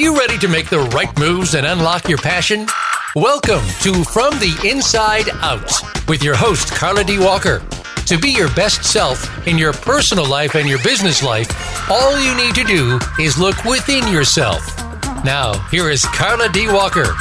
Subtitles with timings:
[0.00, 2.66] you ready to make the right moves and unlock your passion?
[3.14, 5.70] Welcome to From the Inside Out
[6.08, 7.18] with your host, Carla D.
[7.18, 7.62] Walker.
[8.06, 11.50] To be your best self in your personal life and your business life,
[11.90, 14.74] all you need to do is look within yourself.
[15.22, 16.66] Now, here is Carla D.
[16.68, 17.14] Walker.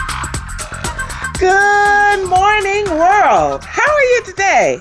[1.38, 3.62] Good morning, world.
[3.66, 4.80] How are you today?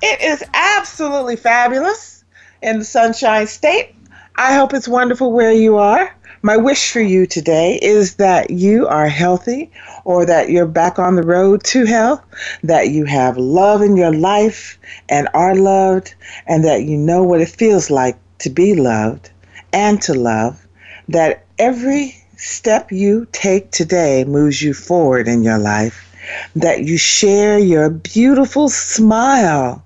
[0.00, 2.22] It is absolutely fabulous
[2.62, 3.96] in the Sunshine State.
[4.36, 6.14] I hope it's wonderful where you are.
[6.44, 9.72] My wish for you today is that you are healthy
[10.04, 12.22] or that you're back on the road to health,
[12.62, 16.14] that you have love in your life and are loved,
[16.46, 19.30] and that you know what it feels like to be loved
[19.72, 20.66] and to love,
[21.08, 26.14] that every step you take today moves you forward in your life,
[26.54, 29.82] that you share your beautiful smile,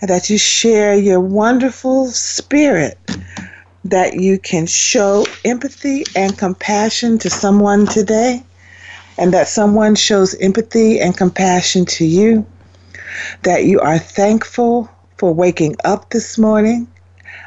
[0.00, 2.98] and that you share your wonderful spirit
[3.84, 8.42] that you can show empathy and compassion to someone today,
[9.18, 12.46] and that someone shows empathy and compassion to you,
[13.42, 14.88] that you are thankful
[15.18, 16.86] for waking up this morning.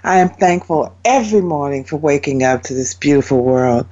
[0.03, 3.87] I am thankful every morning for waking up to this beautiful world,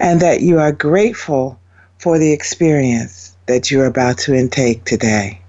[0.00, 1.58] and that you are grateful
[1.98, 5.41] for the experience that you're about to intake today.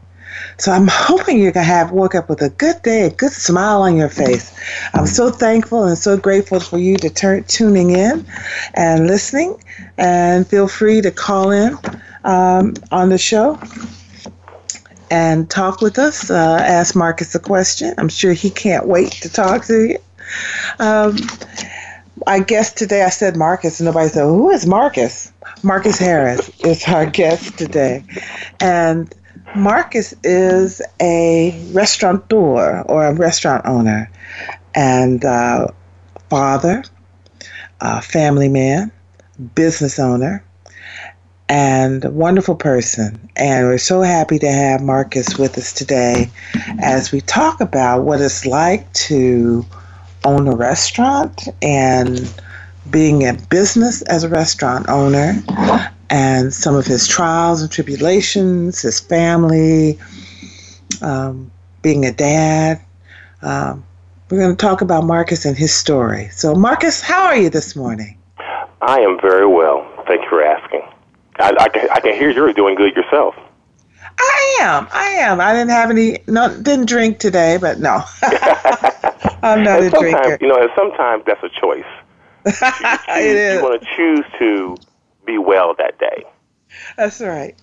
[0.57, 3.81] So I'm hoping you're to have woke up with a good day, a good smile
[3.81, 4.53] on your face.
[4.93, 8.25] I'm so thankful and so grateful for you to turn tuning in
[8.73, 9.61] and listening.
[9.97, 11.77] And feel free to call in
[12.23, 13.59] um, on the show
[15.09, 16.29] and talk with us.
[16.29, 17.93] Uh, ask Marcus a question.
[17.97, 19.97] I'm sure he can't wait to talk to you.
[20.79, 21.17] Um,
[22.25, 25.31] I guess today I said Marcus, and nobody said, Who is Marcus?
[25.61, 28.03] Marcus Harris is our guest today.
[28.59, 29.13] And
[29.55, 34.09] Marcus is a restaurateur or a restaurant owner
[34.73, 35.67] and uh,
[36.29, 36.83] father,
[37.81, 38.91] uh, family man,
[39.53, 40.43] business owner,
[41.49, 43.29] and a wonderful person.
[43.35, 46.31] And we're so happy to have Marcus with us today
[46.79, 49.65] as we talk about what it's like to
[50.25, 52.33] own a restaurant and
[52.89, 55.43] being in business as a restaurant owner
[56.13, 59.97] and some of his trials and tribulations, his family,
[61.01, 61.51] um,
[61.81, 62.79] being a dad.
[63.41, 63.83] Um,
[64.29, 66.29] we're going to talk about Marcus and his story.
[66.29, 68.15] So, Marcus, how are you this morning?
[68.83, 69.91] I am very well.
[70.05, 70.83] Thank you for asking.
[71.39, 73.35] I, I, can, I can hear you're doing good yourself.
[74.19, 74.87] I am.
[74.91, 75.41] I am.
[75.41, 76.19] I didn't have any.
[76.27, 78.03] No, didn't drink today, but no,
[79.41, 80.37] I'm not and a drinker.
[80.39, 81.83] You know, and sometimes that's a choice.
[83.07, 83.55] You, it is.
[83.55, 84.77] You want to choose to
[85.25, 86.23] be well that day.
[86.97, 87.55] That's right.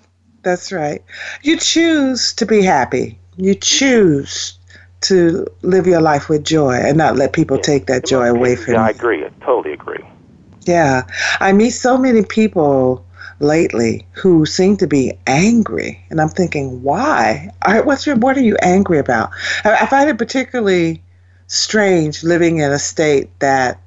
[0.43, 1.03] That's right.
[1.43, 3.19] You choose to be happy.
[3.37, 4.59] You choose
[5.03, 7.62] to live your life with joy and not let people yeah.
[7.62, 8.87] take that joy away from yeah, you.
[8.87, 9.25] I agree.
[9.25, 10.04] I totally agree.
[10.62, 11.06] Yeah.
[11.41, 13.04] I meet so many people
[13.41, 17.50] lately who seem to be angry and I'm thinking, why?
[17.66, 19.31] Right, what's your what are you angry about?
[19.65, 21.03] I, I find it particularly
[21.47, 23.81] strange living in a state that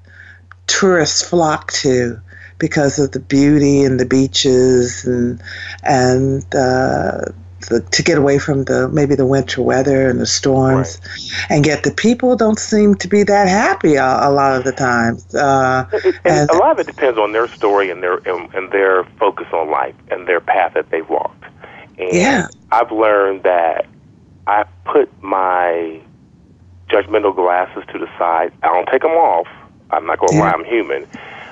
[0.67, 2.19] tourists flock to
[2.63, 5.43] because of the beauty and the beaches and
[5.83, 7.19] and uh,
[7.67, 11.45] the, to get away from the maybe the winter weather and the storms, right.
[11.49, 14.71] and yet the people don't seem to be that happy a, a lot of the
[14.71, 15.17] time.
[15.33, 18.71] Uh, and, and a lot of it depends on their story and their and, and
[18.71, 21.43] their focus on life and their path that they've walked.
[21.99, 22.47] And yeah.
[22.71, 23.87] I've learned that
[24.47, 25.99] I put my
[26.87, 28.53] judgmental glasses to the side.
[28.63, 29.47] I don't take them off.
[29.91, 30.43] I'm not going to yeah.
[30.43, 31.07] lie, I'm human.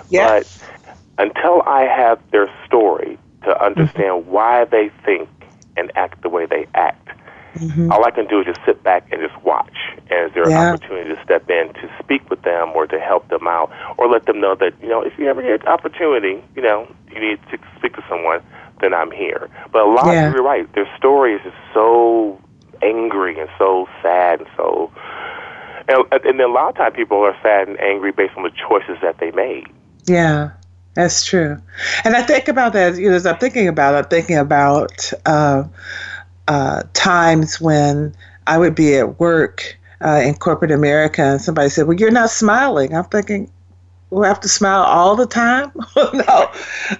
[0.09, 0.39] Yeah.
[0.39, 0.70] But
[1.21, 4.31] until I have their story to understand mm-hmm.
[4.31, 5.29] why they think
[5.77, 7.09] and act the way they act,
[7.55, 7.91] mm-hmm.
[7.91, 9.77] all I can do is just sit back and just watch.
[10.09, 10.69] And is there yeah.
[10.69, 14.09] an opportunity to step in to speak with them or to help them out or
[14.09, 17.21] let them know that, you know, if you ever get an opportunity, you know, you
[17.21, 18.41] need to speak to someone,
[18.81, 19.49] then I'm here.
[19.71, 20.27] But a lot yeah.
[20.27, 20.73] of you are right.
[20.73, 22.41] Their story is just so
[22.81, 24.91] angry and so sad and so.
[25.87, 28.51] And, and then a lot of times people are sad and angry based on the
[28.51, 29.67] choices that they made.
[30.05, 30.51] Yeah.
[30.93, 31.61] That's true.
[32.03, 35.13] And I think about that, you know, as I'm thinking about it, I'm thinking about
[35.25, 35.63] uh,
[36.47, 38.13] uh, times when
[38.45, 42.29] I would be at work uh, in corporate America and somebody said, Well, you're not
[42.29, 42.93] smiling.
[42.93, 43.49] I'm thinking,
[44.09, 45.71] we have to smile all the time?
[45.95, 46.51] no,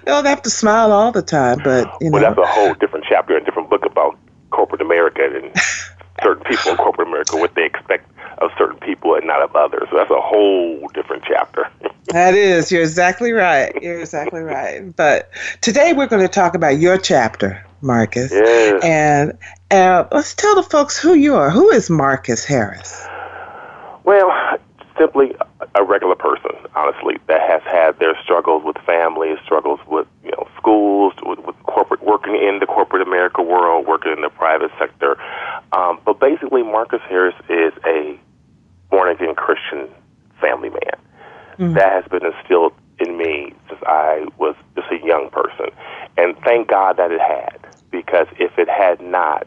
[0.06, 2.18] don't have to smile all the time, but you know.
[2.18, 4.18] Well, that's a whole different chapter, a different book about
[4.50, 5.52] corporate America and
[6.22, 8.10] certain people in corporate America, what they expect
[8.42, 9.88] of certain people and not of others.
[9.90, 11.70] So that's a whole different chapter.
[12.08, 12.70] that is.
[12.72, 13.72] You're exactly right.
[13.82, 14.94] You're exactly right.
[14.94, 15.30] But
[15.60, 18.32] today we're going to talk about your chapter, Marcus.
[18.32, 18.82] Yes.
[18.84, 19.38] And
[19.70, 21.50] uh, let's tell the folks who you are.
[21.50, 23.06] Who is Marcus Harris?
[24.04, 24.58] Well,
[24.98, 25.34] simply,
[25.74, 30.48] a regular person, honestly, that has had their struggles with families, struggles with you know
[30.56, 35.16] schools, with, with corporate working in the corporate America world, working in the private sector.
[35.72, 38.11] Um, but basically, Marcus Harris is a
[39.32, 39.88] born Christian
[40.40, 40.80] family man.
[41.58, 41.74] Mm-hmm.
[41.74, 45.66] That has been instilled in me since I was just a young person,
[46.16, 47.58] and thank God that it had,
[47.90, 49.46] because if it had not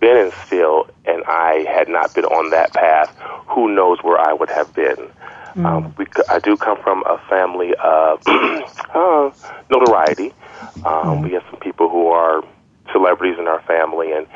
[0.00, 3.14] been instilled and I had not been on that path,
[3.48, 5.10] who knows where I would have been.
[5.54, 5.64] Mm.
[5.64, 9.30] Um, we, I do come from a family of uh,
[9.70, 10.34] notoriety.
[10.84, 11.22] Um, mm.
[11.22, 12.42] We have some people who are
[12.92, 14.26] celebrities in our family, and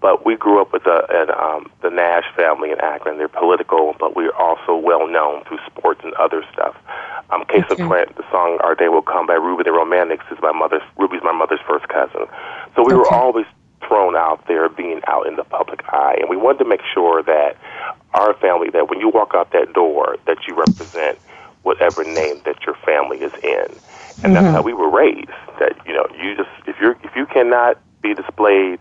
[0.00, 3.18] but we grew up with the and, um, the Nash family in Akron.
[3.18, 6.76] They're political, but we're also well known through sports and other stuff.
[7.30, 7.82] Um, case okay.
[7.82, 10.82] in point, the song "Our Day Will Come" by Ruby the Romantics is my mother's.
[10.96, 12.26] Ruby's my mother's first cousin,
[12.74, 12.94] so we okay.
[12.94, 13.46] were always
[13.86, 17.22] thrown out there, being out in the public eye, and we wanted to make sure
[17.22, 17.56] that
[18.14, 21.18] our family, that when you walk out that door, that you represent
[21.62, 23.66] whatever name that your family is in,
[24.28, 24.44] and mm-hmm.
[24.44, 25.28] that's how we were raised.
[25.58, 28.80] That you know, you just if you're if you cannot be displayed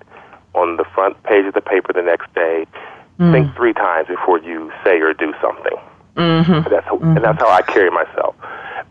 [0.54, 2.66] on the front page of the paper the next day,
[3.20, 3.32] mm.
[3.32, 5.78] think three times before you say or do something.
[6.16, 6.52] Mm-hmm.
[6.52, 7.18] And that's how, mm-hmm.
[7.18, 8.36] and that's how I carry myself,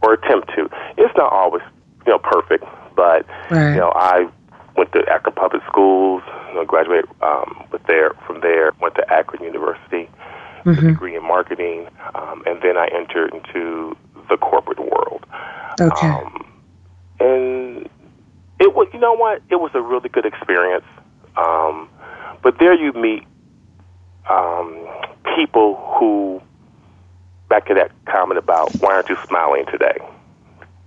[0.03, 0.70] or attempt to.
[0.97, 1.62] It's not always
[2.06, 2.64] you know perfect,
[2.94, 3.75] but right.
[3.75, 4.29] you know I
[4.76, 9.12] went to Akron Public Schools, you know, graduated um, with there from there, went to
[9.12, 10.70] Akron University, mm-hmm.
[10.70, 13.97] with a degree in marketing, um, and then I entered into
[14.29, 15.25] the corporate world.
[15.81, 16.09] Okay.
[16.09, 16.45] Um, and it was,
[18.96, 19.43] you know what?
[19.50, 20.87] It was a really good experience.
[21.37, 21.90] Um,
[22.43, 23.25] but there you meet
[24.31, 24.88] um,
[25.37, 26.40] people who,
[27.50, 29.98] back to that comment about why aren't you smiling today?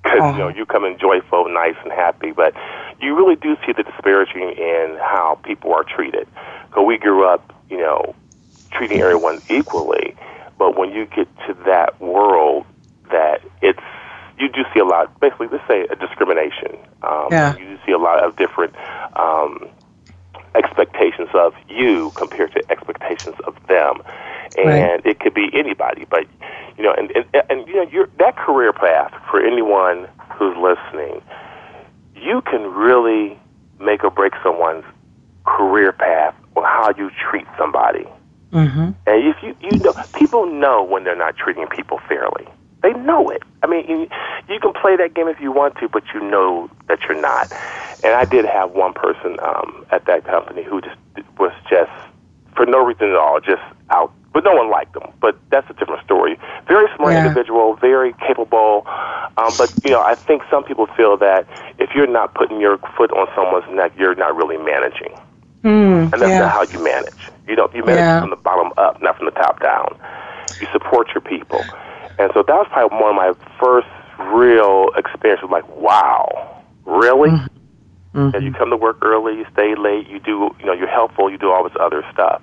[0.01, 0.31] Because uh-huh.
[0.31, 2.55] you know you come in joyful, nice, and happy, but
[2.99, 6.27] you really do see the disparaging in how people are treated.
[6.73, 8.15] So we grew up, you know,
[8.71, 10.15] treating everyone equally,
[10.57, 12.65] but when you get to that world,
[13.11, 13.79] that it's
[14.39, 15.19] you do see a lot.
[15.19, 16.77] Basically, let's say a discrimination.
[17.03, 17.57] Um, yeah.
[17.57, 18.75] You see a lot of different
[19.15, 19.67] um,
[20.55, 24.01] expectations of you compared to expectations of them,
[24.57, 25.05] and right.
[25.05, 26.05] it could be anybody.
[26.09, 26.25] But
[26.77, 30.07] you know, and and, and you know, your that career path for anyone
[30.37, 31.21] who's listening
[32.21, 33.39] you can really
[33.79, 34.83] make or break someone's
[35.45, 38.05] career path on how you treat somebody.
[38.51, 38.79] Mm-hmm.
[38.79, 42.47] And if you you know people know when they're not treating people fairly.
[42.81, 43.43] They know it.
[43.61, 44.09] I mean, you,
[44.47, 47.51] you can play that game if you want to, but you know that you're not.
[48.03, 50.95] And I did have one person um, at that company who just
[51.37, 51.91] was just
[52.55, 55.11] for no reason at all, just out but no one liked him.
[55.19, 56.39] But that's a different story.
[56.67, 57.25] Very smart yeah.
[57.25, 58.83] individual, very capable.
[59.37, 61.47] Um, but you know, I think some people feel that
[61.79, 65.17] if you're not putting your foot on someone's neck, you're not really managing.
[65.63, 66.39] Mm, and that's yeah.
[66.39, 67.19] not how you manage.
[67.47, 67.73] You don't.
[67.75, 68.21] You manage yeah.
[68.21, 69.97] from the bottom up, not from the top down.
[70.61, 71.61] You support your people,
[72.19, 73.87] and so that was probably one of my first
[74.35, 75.49] real experiences.
[75.49, 77.29] Like, wow, really?
[77.29, 78.35] Mm-hmm.
[78.35, 81.31] And you come to work early, you stay late, you do, you know, you're helpful,
[81.31, 82.41] you do all this other stuff.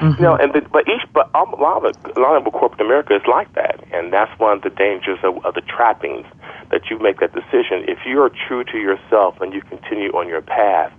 [0.00, 0.20] Mm-hmm.
[0.20, 3.14] You know, and the, but each, but a lot of a lot of corporate America
[3.14, 6.26] is like that, and that's one of the dangers of, of the trappings
[6.70, 7.86] that you make that decision.
[7.86, 10.92] If you are true to yourself and you continue on your path,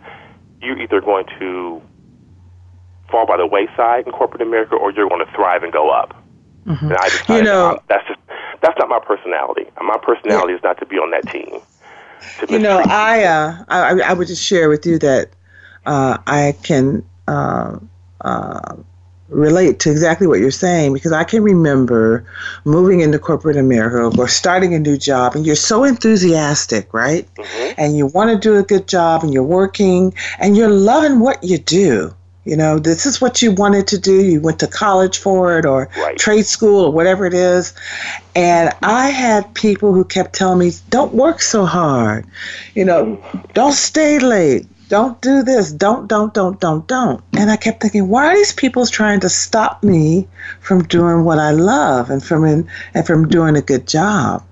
[0.61, 1.81] you're either going to
[3.11, 6.15] fall by the wayside in corporate America, or you're going to thrive and go up.
[6.65, 6.85] Mm-hmm.
[6.85, 8.19] And I decided, you know, that's just
[8.61, 9.65] that's not my personality.
[9.81, 10.57] My personality yeah.
[10.57, 11.61] is not to be on that team.
[12.49, 15.29] You know, I, uh, I I would just share with you that
[15.85, 17.03] uh, I can.
[17.27, 17.79] Uh,
[18.21, 18.75] uh,
[19.29, 22.25] relate to exactly what you're saying because I can remember
[22.63, 27.27] moving into corporate America or starting a new job and you're so enthusiastic, right?
[27.35, 27.73] Mm-hmm.
[27.77, 31.43] And you want to do a good job and you're working and you're loving what
[31.43, 32.13] you do.
[32.45, 34.23] You know, this is what you wanted to do.
[34.23, 36.17] You went to college for it or right.
[36.17, 37.73] trade school or whatever it is.
[38.35, 42.25] And I had people who kept telling me, don't work so hard.
[42.75, 43.23] You know,
[43.53, 47.23] don't stay late don't do this, don't, don't, don't, don't, don't.
[47.33, 50.27] And I kept thinking, why are these people trying to stop me
[50.59, 54.43] from doing what I love and from in, and from doing a good job?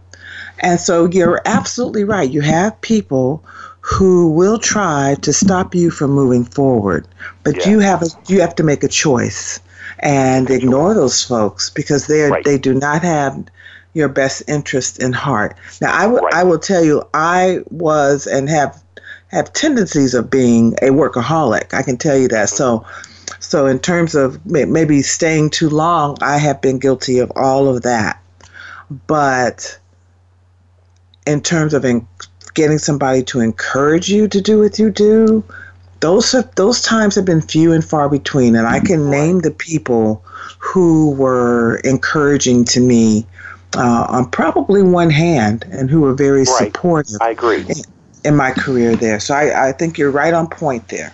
[0.59, 2.29] And so you're absolutely right.
[2.29, 3.43] You have people
[3.85, 7.05] who will try to stop you from moving forward,
[7.43, 7.69] but yeah.
[7.69, 9.59] you have a, you have to make a choice
[9.99, 12.45] and ignore those folks because they are, right.
[12.45, 13.43] they do not have
[13.93, 15.57] your best interest in heart.
[15.81, 16.33] Now I, w- right.
[16.33, 18.81] I will tell you I was and have
[19.27, 21.73] have tendencies of being a workaholic.
[21.73, 22.47] I can tell you that.
[22.47, 22.85] So,
[23.39, 27.81] so in terms of maybe staying too long, I have been guilty of all of
[27.81, 28.21] that.
[29.07, 29.77] But
[31.25, 32.07] in terms of in,
[32.53, 35.43] getting somebody to encourage you to do what you do,
[35.99, 38.55] those have, those times have been few and far between.
[38.55, 40.23] And I can name the people
[40.59, 43.25] who were encouraging to me
[43.75, 46.67] uh, on probably one hand and who were very Right.
[46.67, 47.65] supportive I agree.
[47.67, 47.75] in,
[48.23, 49.19] in my career there.
[49.19, 51.13] So I, I think you're right on point there.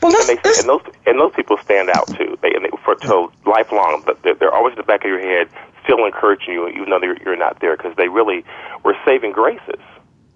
[0.00, 2.38] But let's, And, they, and those and those people stand out too.
[2.40, 5.20] They, and they for till lifelong, but they're, they're always in the back of your
[5.20, 5.48] head,
[5.84, 8.44] still encouraging you, even though you're, you're not there, because they really
[8.84, 9.80] were saving graces.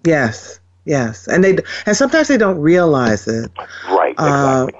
[0.03, 3.51] Yes, yes, and they and sometimes they don't realize it.
[3.83, 4.17] Right.
[4.17, 4.73] Uh, Exactly.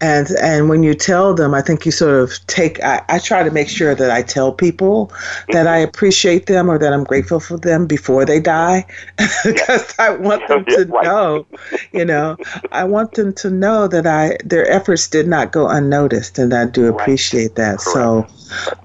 [0.00, 3.42] and and when you tell them i think you sort of take I, I try
[3.42, 5.12] to make sure that i tell people
[5.50, 8.86] that i appreciate them or that i'm grateful for them before they die
[9.44, 11.02] because i want them to right.
[11.02, 11.46] know
[11.92, 12.38] you know
[12.72, 16.66] i want them to know that i their efforts did not go unnoticed and i
[16.66, 16.98] do Right.
[17.00, 18.26] appreciate that so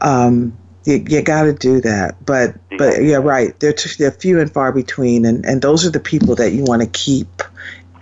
[0.01, 4.39] um you, you got to do that but but yeah right they're, t- they're few
[4.39, 7.41] and far between and, and those are the people that you want to keep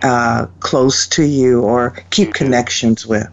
[0.02, 2.34] uh, close to you or keep Mhm.
[2.34, 3.28] connections with.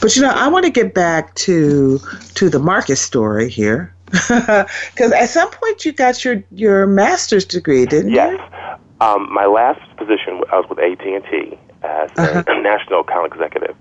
[0.00, 1.98] But you know, I want to get back to
[2.34, 7.86] to the Marcus story here, because at some point you got your your master's degree,
[7.86, 8.38] didn't Yes.
[8.38, 9.04] you?
[9.04, 12.44] Um, my last position, I was with AT and T as Uh-huh.
[12.46, 13.74] a national account executive,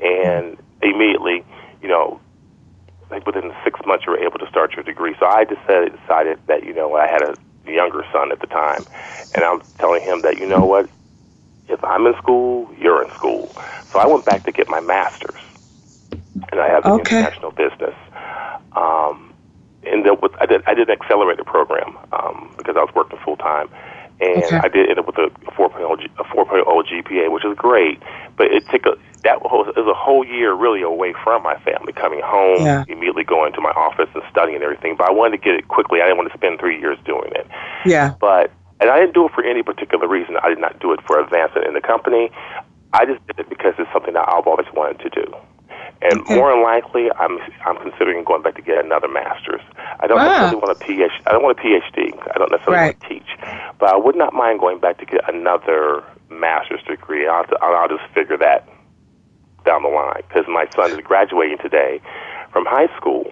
[0.00, 1.44] and immediately,
[1.82, 2.20] you know,
[3.10, 5.14] Think within six months you were able to start your degree.
[5.20, 7.36] So I decided decided that you know I had a
[7.66, 8.84] younger son at the time,
[9.34, 10.88] and I'm telling him that you know what,
[11.68, 13.52] if I'm in school, you're in school.
[13.92, 15.40] So I went back to get my master's,
[16.52, 17.18] and I have an Okay.
[17.18, 17.94] international business.
[18.76, 19.34] Um,
[19.84, 23.18] and then with, I did I did an accelerator program um, because I was working
[23.24, 23.68] full time,
[24.20, 24.60] and Okay.
[24.62, 28.02] I did end up with a 4.0 G- a 4.0 GPA, which is great.
[28.36, 28.94] But it took a
[29.24, 32.84] that it was a whole year really away from my family, coming home, Yeah.
[32.88, 34.94] immediately going to my office and studying and everything.
[34.96, 36.00] But I wanted to get it quickly.
[36.00, 37.46] I didn't want to spend three years doing it.
[37.84, 38.14] Yeah.
[38.20, 40.36] But and I didn't do it for any particular reason.
[40.42, 42.30] I did not do it for advancement in the company.
[42.92, 45.26] I just did it because it's something that I've always wanted to do.
[46.00, 46.36] And Okay.
[46.36, 49.60] more than likely, I'm I'm considering going back to get another master's.
[49.98, 50.24] I don't Ah.
[50.26, 51.10] necessarily want a PhD.
[51.26, 52.14] I don't want a PhD.
[52.34, 52.96] I don't necessarily Right.
[52.96, 53.30] want to teach,
[53.80, 57.26] but I would not mind going back to get another master's degree.
[57.26, 58.68] I'll, I'll, I'll just figure that
[59.68, 62.00] down the line because my son is graduating today
[62.52, 63.30] from high school.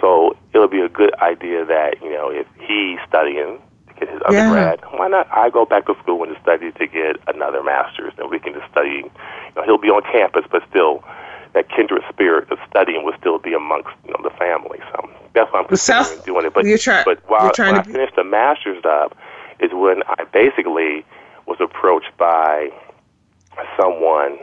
[0.00, 4.20] So it'll be a good idea that you know if he's studying to get his
[4.30, 4.48] Yeah.
[4.48, 8.30] undergrad, why not I go back to school and study to get another master's, and
[8.30, 9.04] we can just study.
[9.04, 11.04] You know, he'll be on campus, but still,
[11.52, 14.80] that kindred spirit of studying will still be amongst you know the family.
[14.92, 16.54] So that's why I'm Well, South- considering doing it.
[16.54, 19.14] But you're try- but while you're trying when to I finished the master's up,
[19.60, 21.04] is when I basically
[21.46, 22.70] was approached by
[23.80, 24.38] someone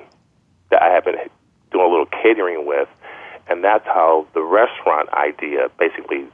[0.73, 1.15] that I have been
[1.71, 2.89] doing a little catering with,
[3.47, 6.25] and that's how the restaurant idea basically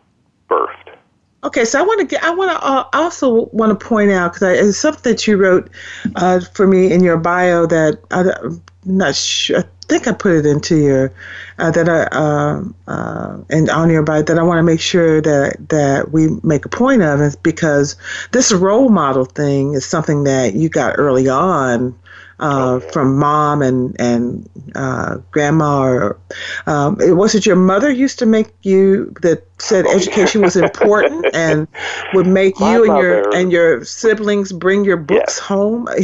[0.50, 0.96] birthed.
[1.44, 2.24] Okay, so I want to get.
[2.24, 5.70] I want to uh, also want to point out because it's something that you wrote
[6.16, 9.60] uh, for me in your bio that I, am not sure.
[9.60, 11.14] I think I put it into your
[11.58, 15.22] uh, that I um uh, and on your bio that I want to make sure
[15.22, 17.96] that that we make a point of is because
[18.32, 21.98] this role model thing is something that you got early on.
[22.40, 26.20] Uh, from mom and and uh, grandma, or
[26.68, 30.56] um, it was it your mother used to make you that said Oh, education was
[30.56, 31.68] important and
[32.12, 35.40] would make My you and your and your siblings bring your books Yes.
[35.40, 35.88] home.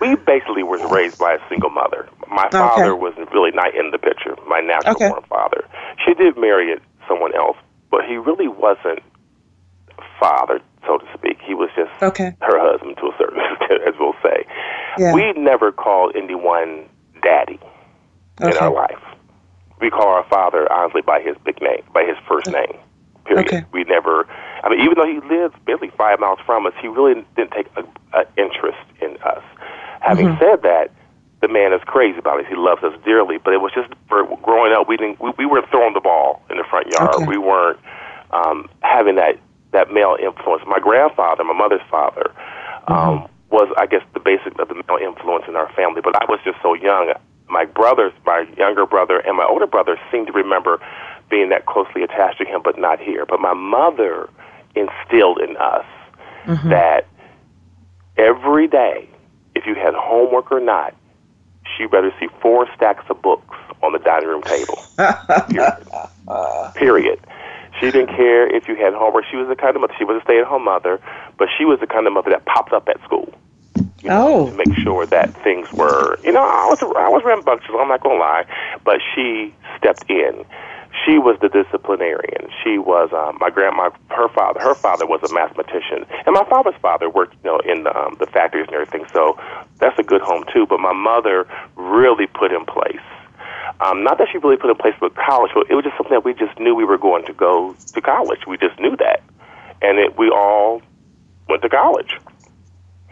[0.00, 2.08] We basically was raised by a single mother.
[2.28, 2.56] My Okay.
[2.58, 4.36] father was really not in the picture.
[4.46, 5.06] My natural Okay.
[5.06, 5.64] born father.
[6.04, 6.74] She did marry
[7.08, 7.56] someone else,
[7.90, 9.00] but he really wasn't
[10.20, 11.38] father, so to speak.
[11.44, 12.34] He was just okay.
[12.42, 14.44] her husband to a certain extent, as we'll say.
[14.98, 15.12] Yeah.
[15.12, 16.88] We never called anyone
[17.22, 17.58] daddy
[18.40, 19.02] in our life.
[19.80, 22.78] We call our father honestly by his big name, by his first name.
[23.26, 23.46] Period.
[23.46, 23.64] Okay.
[23.72, 24.26] We never.
[24.62, 27.66] I mean, even though he lives barely five miles from us, he really didn't take
[27.76, 27.82] a,
[28.16, 29.42] a interest in us.
[30.00, 30.40] Having Mm-hmm.
[30.40, 30.92] said that,
[31.42, 32.46] the man is crazy about us.
[32.48, 34.88] He loves us dearly, but it was just for growing up.
[34.88, 35.20] We didn't.
[35.20, 37.14] We, we weren't throwing the ball in the front yard.
[37.16, 37.26] Okay.
[37.26, 37.78] We weren't
[38.30, 39.38] um, having that
[39.76, 40.62] that male influence.
[40.66, 42.32] My grandfather, my mother's father,
[42.88, 46.00] um, was I guess the basic of the male influence in our family.
[46.02, 47.12] But I was just so young.
[47.48, 50.80] My brothers, my younger brother, and my older brother seem to remember
[51.30, 53.24] being that closely attached to him, but not here.
[53.26, 54.28] But my mother
[54.74, 55.84] instilled in us
[56.70, 57.06] that
[58.16, 59.08] every day,
[59.54, 60.94] if you had homework or not,
[61.76, 64.78] she better see four stacks of books on the dining room table.
[65.48, 65.86] Period.
[66.74, 67.20] Period.
[67.80, 69.24] She didn't care if you had homework.
[69.30, 69.94] She was the kind of mother.
[69.98, 71.00] She was a stay-at-home mother,
[71.38, 73.32] but she was the kind of mother that popped up at school
[74.02, 74.50] you know, Oh.
[74.50, 76.18] to make sure that things were.
[76.22, 77.70] You know, I was I was rambunctious.
[77.78, 78.44] I'm not gonna lie,
[78.84, 80.44] but she stepped in.
[81.04, 82.48] She was the disciplinarian.
[82.64, 83.90] She was um, my grandma.
[84.10, 84.60] Her father.
[84.60, 88.16] Her father was a mathematician, and my father's father worked, you know, in the, um,
[88.18, 89.04] the factories and everything.
[89.12, 89.38] So
[89.78, 90.66] that's a good home too.
[90.66, 93.04] But my mother really put in place.
[93.80, 96.12] Um, not that she really put in place for college, but it was just something
[96.14, 98.40] that we just knew we were going to go to college.
[98.46, 99.22] We just knew that.
[99.82, 100.80] and it, we all
[101.48, 102.18] went to college.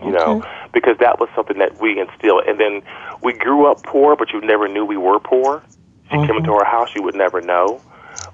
[0.02, 2.44] You know, because that was something that we instilled.
[2.46, 2.82] And then
[3.22, 5.62] we grew up poor, but you never knew we were poor.
[6.06, 7.80] If you came into our house, you would never know.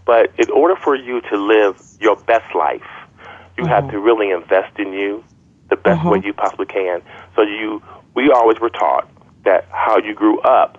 [0.07, 2.83] But in order for you to live your best life,
[3.59, 5.23] you have to really invest in you
[5.69, 7.02] the best way you possibly can.
[7.37, 7.83] So you,
[8.14, 9.09] we always were taught
[9.45, 10.79] that how you grew up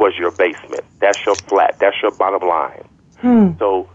[0.00, 0.84] was your basement.
[1.00, 1.76] That's your flat.
[1.80, 2.84] That's your bottom line.
[3.60, 3.88] So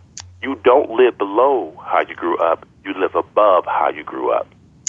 [0.44, 2.68] you don't live below how you grew up.
[2.86, 4.48] You live above how you grew up.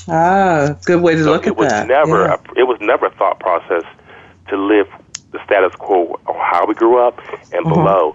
[0.08, 1.88] Ah, good way to So look it at was that.
[1.88, 2.26] never Yeah.
[2.26, 3.84] a, it was never a thought process
[4.50, 4.86] to live
[5.32, 7.18] the status quo on how we grew up
[7.52, 7.68] and Mm-hmm.
[7.68, 8.14] below.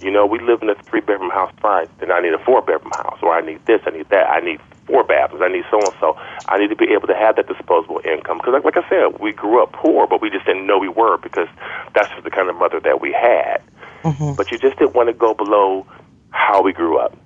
[0.00, 2.62] You know, we live in a three bedroom house fine, then I need a four
[2.62, 5.64] bedroom house, or I need this, I need that, I need four bathrooms, I need
[5.70, 6.16] so and so.
[6.48, 9.20] I need to be able to have that disposable income because, like, like I said,
[9.20, 11.48] we grew up poor, but we just didn't know we were because
[11.94, 13.62] that's just the kind of mother that we had.
[14.02, 14.34] Mm-hmm.
[14.34, 15.86] But you just didn't want to go below
[16.30, 17.16] how we grew up.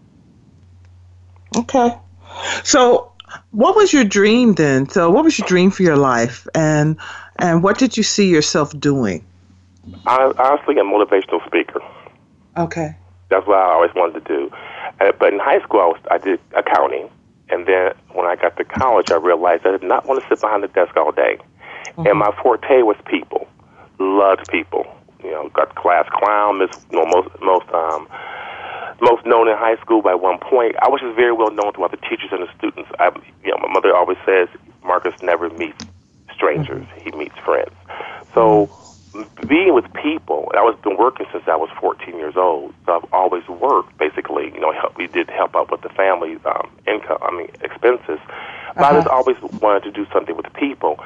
[1.56, 1.96] Okay.
[2.64, 3.12] So,
[3.50, 4.88] what was your dream then?
[4.88, 6.96] So, what was your dream for your life, and
[7.36, 9.25] and what did you see yourself doing?
[10.06, 11.80] I honestly, am a motivational speaker.
[12.56, 12.96] Okay.
[13.28, 14.52] That's what I always wanted to do.
[15.00, 17.10] Uh, but in high school, I, was, I did accounting.
[17.49, 20.41] And then when I got to college, I realized I did not want to sit
[20.41, 21.38] behind the desk all day.
[21.97, 22.19] And mm-hmm.
[22.19, 23.47] my forte was people.
[23.99, 24.87] Loved people.
[25.23, 28.09] You know, got class clown, Miss, you know, most, most, um,
[29.00, 30.76] most known in high school by one point.
[30.83, 32.91] I was just very well known to the teachers and the students.
[32.99, 33.11] I,
[33.45, 34.49] you know, my mother always says
[34.85, 35.85] Marcus never meets
[36.33, 37.00] strangers; mm-hmm.
[37.00, 37.73] he meets friends.
[38.35, 38.86] So, mm-hmm.
[39.46, 42.75] Being with people, I was been working since I was 14 years old.
[42.85, 44.52] So I've always worked, basically.
[44.52, 48.18] You know, help, we did help out with the family um, income, I mean expenses.
[48.75, 51.00] But I just always wanted to do something with people.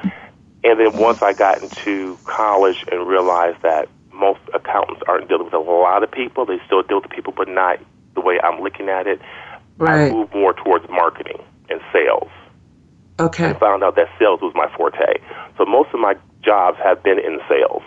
[0.63, 5.53] And then once I got into college and realized that most accountants aren't dealing with
[5.53, 7.79] a lot of people, they still deal with people, but not
[8.13, 9.21] the way I'm looking at it.
[9.79, 12.29] I moved more towards marketing and sales
[13.19, 13.45] Okay.
[13.45, 15.19] and found out that sales was my forte.
[15.57, 17.83] So most of my jobs have been in sales.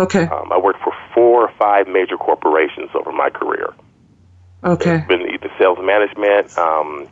[0.00, 0.24] Okay.
[0.24, 3.74] Um, I worked for four or five major corporations over my career.
[4.64, 4.96] Okay.
[4.96, 6.56] It's been either sales management.
[6.56, 7.06] Um,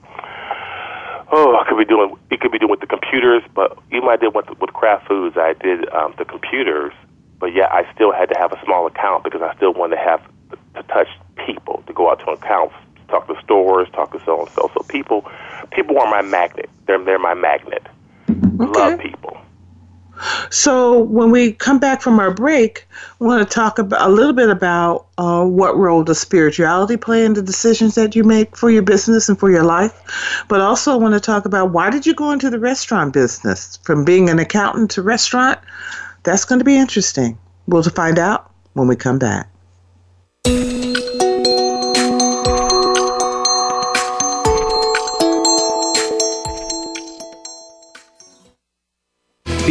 [1.31, 2.17] oh, I could be doing.
[2.31, 5.37] It could be doing with the computers, but even I did with with Kraft Foods.
[5.37, 6.93] I did um, the computers,
[7.39, 10.03] but yeah, I still had to have a small account because I still wanted to
[10.03, 10.23] have
[10.75, 11.09] to touch
[11.47, 12.75] people, to go out to accounts,
[13.09, 14.71] talk to stores, talk to so and so.
[14.75, 15.31] So people,
[15.73, 16.71] people are my magnet.
[16.87, 17.87] They're they're my magnet.
[18.29, 19.37] Love people.
[20.51, 22.87] So when we come back from our break,
[23.19, 27.25] we want to talk about a little bit about uh, what role does spirituality play
[27.25, 30.45] in the decisions that you make for your business and for your life.
[30.49, 33.79] But also, I want to talk about why did you go into the restaurant business
[33.83, 35.59] from being an accountant to restaurant.
[36.25, 37.39] That's going to be interesting.
[37.67, 39.49] We'll find out when we come back.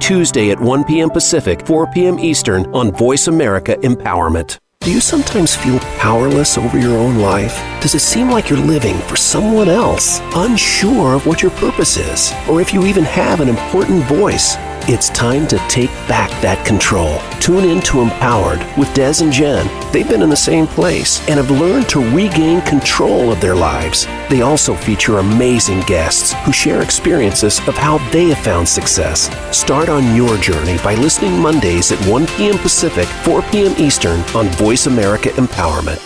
[0.00, 1.10] Tuesday at 1 p.m.
[1.10, 2.18] Pacific, 4 p.m.
[2.18, 4.58] Eastern on Voice America Empowerment.
[4.80, 7.56] Do you sometimes feel powerless over your own life?
[7.82, 12.32] Does it seem like you're living for someone else, unsure of what your purpose is,
[12.48, 14.56] or if you even have an important voice?
[14.88, 17.18] It's time to take back that control.
[17.40, 19.68] Tune in to Empowered with Des and Jen.
[19.90, 24.06] They've been in the same place and have learned to regain control of their lives.
[24.30, 29.28] They also feature amazing guests who share experiences of how they have found success.
[29.50, 32.56] Start on your journey by listening Mondays at 1 p.m.
[32.58, 33.74] Pacific, 4 p.m.
[33.78, 36.05] Eastern on Voice America Empowerment.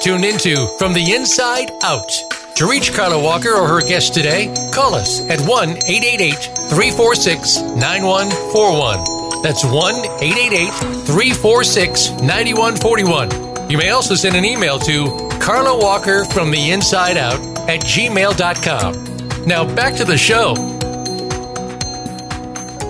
[0.00, 2.10] Tuned into From the Inside Out.
[2.56, 6.34] To reach Carla Walker or her guest today, call us at 1 888
[6.70, 9.42] 346 9141.
[9.42, 10.70] That's 1 888
[11.04, 13.70] 346 9141.
[13.70, 19.46] You may also send an email to Carla Walker from the inside out at gmail.com.
[19.46, 20.54] Now back to the show.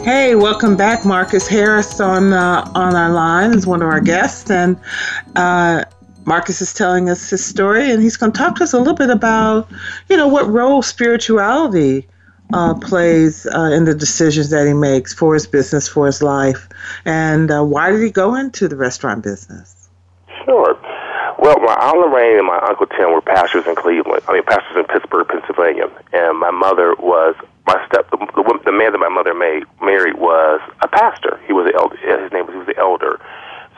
[0.05, 1.05] Hey, welcome back.
[1.05, 4.81] Marcus Harris on uh, on our line is one of our guests, and
[5.37, 5.85] uh,
[6.27, 8.95] Marcus is telling us his story, and he's going to talk to us a little
[8.95, 9.69] bit about,
[10.09, 12.07] you know, what role spirituality
[12.53, 16.69] uh, plays uh, in the decisions that he makes for his business, for his life,
[17.05, 19.89] and uh, why did he go into the restaurant business?
[20.45, 20.79] Sure.
[21.39, 24.23] Well, my Aunt Lorraine and my Uncle Tim were pastors in Cleveland.
[24.29, 27.35] I mean, pastors in Pittsburgh, Pennsylvania, and my mother was
[27.67, 28.11] my step.
[28.11, 31.41] The, the, the man that my mother made, married was a pastor.
[31.47, 31.97] He was the elder.
[31.97, 33.21] His name was he was the elder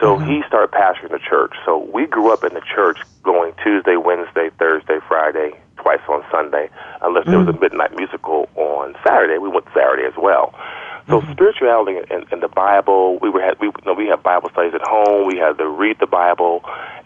[0.03, 0.29] so mm-hmm.
[0.29, 1.55] he started pastoring the church.
[1.65, 6.71] So we grew up in the church going Tuesday, Wednesday, Thursday, Friday, twice on Sunday,
[7.03, 7.31] unless mm-hmm.
[7.31, 7.61] there was a mm-hmm.
[7.61, 9.39] midnight musical on Saturday.
[9.39, 10.59] We went Saturday as well.
[11.07, 11.31] So mm-hmm.
[11.31, 14.75] spirituality and, and the Bible, we were had we you know, we had Bible studies
[14.75, 15.29] at home.
[15.29, 16.65] We had to read the Bible,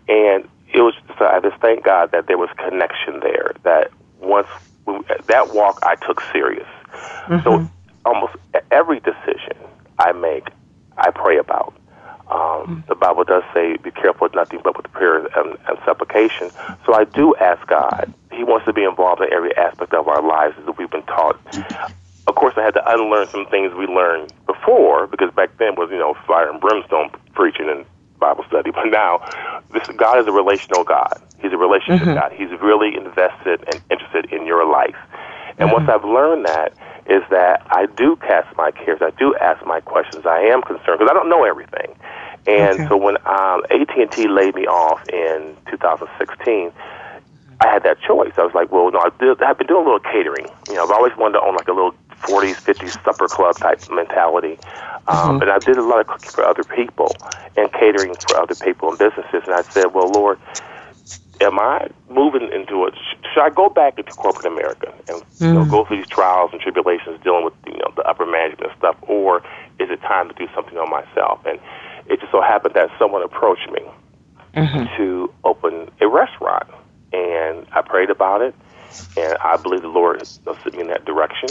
[0.09, 3.53] and it was just, I just thank God that there was connection there.
[3.65, 4.49] That once
[4.87, 6.69] we, that walk I took serious.
[7.29, 7.67] So mm-hmm.
[8.07, 8.37] almost
[8.71, 9.59] every decision
[9.99, 10.49] I make,
[10.97, 11.76] I pray about.
[12.29, 16.51] Um, the Bible does say, "Be careful with nothing but with prayer and, and supplication."
[16.85, 18.13] So I do ask God.
[18.33, 21.39] He wants to be involved in every aspect of our lives that we've been taught.
[22.27, 25.91] Of course, I had to unlearn some things we learned before because back then was
[25.91, 27.87] you know fire and brimstone preaching and
[28.19, 28.71] Bible study.
[28.75, 29.25] But now,
[29.73, 31.23] this God is a relational God.
[31.39, 32.19] He's a relationship mm-hmm.
[32.19, 32.33] God.
[32.33, 34.97] He's really invested and interested in your life.
[35.59, 35.87] And mm-hmm.
[35.87, 36.73] once I've learned that,
[37.09, 39.01] is that I do cast my cares.
[39.01, 40.27] I do ask my questions.
[40.27, 41.95] I am concerned because I don't know everything.
[42.47, 42.89] And okay.
[42.89, 46.73] so when um, AT&T laid me off in 2016,
[47.61, 48.33] I had that choice.
[48.37, 50.47] I was like, well, no, I did, I've been doing a little catering.
[50.69, 53.81] You know, I've always wanted to own like a little 40s, 50s supper club type
[53.91, 54.59] mentality.
[55.09, 55.43] Um, mm-hmm.
[55.43, 57.15] And I did a lot of cooking for other people
[57.57, 59.43] and catering for other people and businesses.
[59.47, 60.39] And I said, well, Lord,
[61.41, 62.95] am I moving into it?
[63.33, 65.71] Should I go back into corporate America and you know, mm.
[65.71, 69.39] go through these trials and tribulations dealing with you know the upper management stuff, or
[69.79, 71.45] is it time to do something on myself?
[71.45, 71.59] And
[72.09, 73.83] it just so happened that someone approached me
[74.55, 74.97] mm-hmm.
[74.97, 76.69] to open a restaurant,
[77.13, 78.55] and I prayed about it,
[79.17, 81.51] and I believe the Lord sent me in that direction.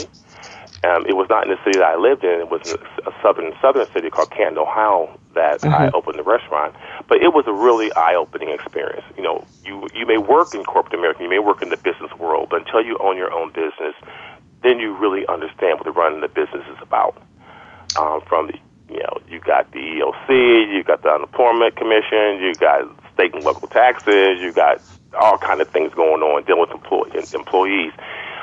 [0.84, 2.40] Um, it was not in the city that I lived in.
[2.40, 5.72] It was a southern southern city called Canton, Ohio, that mm-hmm.
[5.72, 6.74] I opened the restaurant.
[7.08, 9.04] But it was a really eye-opening experience.
[9.16, 12.12] You know, you you may work in corporate America, you may work in the business
[12.18, 13.94] world, but until you own your own business,
[14.62, 17.16] then you really understand what the running the business is about.
[17.98, 18.58] Um, from the
[18.88, 23.42] you know, you got the EOC, you got the unemployment commission, you got state and
[23.42, 24.80] local taxes, you got
[25.18, 27.92] all kind of things going on dealing with employ- employees.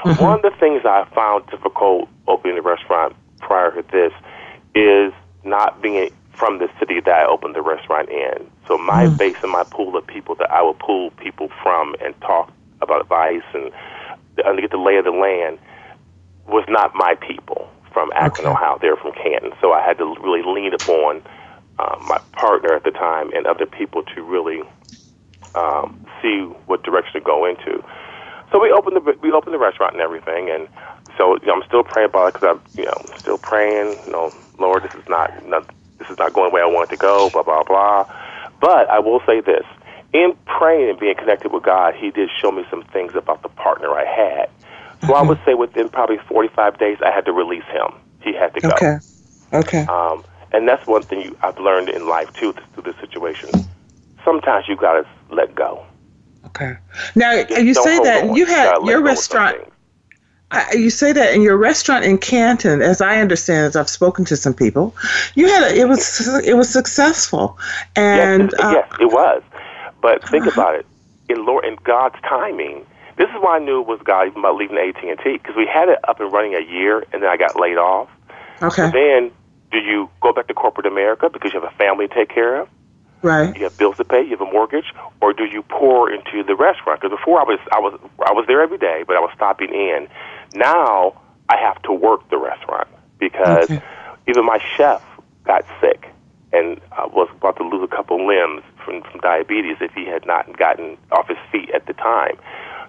[0.04, 0.24] Mm-hmm.
[0.24, 4.14] One of the things I found difficult opening a restaurant prior to this
[4.76, 5.14] is
[5.44, 8.50] not being from the city that I opened the restaurant in.
[8.68, 9.18] So my mm-hmm.
[9.18, 13.02] base and my pool of people that I would pull people from and talk about
[13.02, 13.72] advice and,
[14.44, 15.60] and to get the lay of the land
[16.48, 18.54] was not my people from Akron, okay.
[18.54, 18.78] Ohio.
[18.82, 19.54] They're from Canton.
[19.62, 21.22] So I had to really lean upon
[21.80, 24.62] um, my partner at the time and other people to really
[25.56, 27.84] um, see what direction to go into.
[28.54, 30.68] So we opened the we opened the restaurant and everything, and
[31.18, 33.98] so you know, I'm still praying about it because I'm you know still praying.
[34.06, 36.92] You know, Lord, this is not, not this is not going the way I want
[36.92, 37.32] it to go.
[37.32, 38.06] Blah blah blah.
[38.62, 39.66] But I will say this:
[40.14, 43.50] in praying and being connected with God, He did show me some things about the
[43.50, 44.50] partner I had.
[45.02, 45.14] So mm-hmm.
[45.14, 47.92] I would say within probably 45 days, I had to release him.
[48.22, 48.70] He had to go.
[48.70, 48.98] Okay.
[49.52, 49.86] Okay.
[49.88, 53.50] Um, and that's one thing you, I've learned in life too through this situation.
[54.24, 55.84] Sometimes you gotta let go.
[56.56, 56.78] Okay.
[57.16, 59.58] Now you say that you had you your restaurant.
[60.74, 64.38] you say that in your restaurant in Canton, as I understand, as I've spoken to
[64.38, 64.96] some people,
[65.34, 67.58] you had a, it was it was successful,
[67.96, 69.42] and yes, uh, yes, it was.
[70.02, 70.62] But think uh-huh.
[70.62, 70.86] about it
[71.28, 72.86] in Lord in God's timing.
[73.16, 75.56] This is why I knew it was God even about leaving AT and T because
[75.56, 78.10] we had it up and running a year, and then I got laid off.
[78.62, 78.86] Okay.
[78.86, 79.32] So then,
[79.72, 82.62] do you go back to corporate America because you have a family to take care
[82.62, 82.70] of?
[83.24, 83.56] Right.
[83.56, 84.22] You have bills to pay.
[84.22, 87.02] You have a mortgage, or do you pour into the restaurant?
[87.02, 89.74] Because before I was, I was, I was there every day, but I was stopping
[89.74, 90.10] in.
[90.54, 93.82] Now I have to work the restaurant because okay.
[94.28, 95.02] even my chef
[95.46, 96.10] got sick
[96.52, 100.26] and uh, was about to lose a couple limbs from, from diabetes if he had
[100.26, 102.36] not gotten off his feet at the time.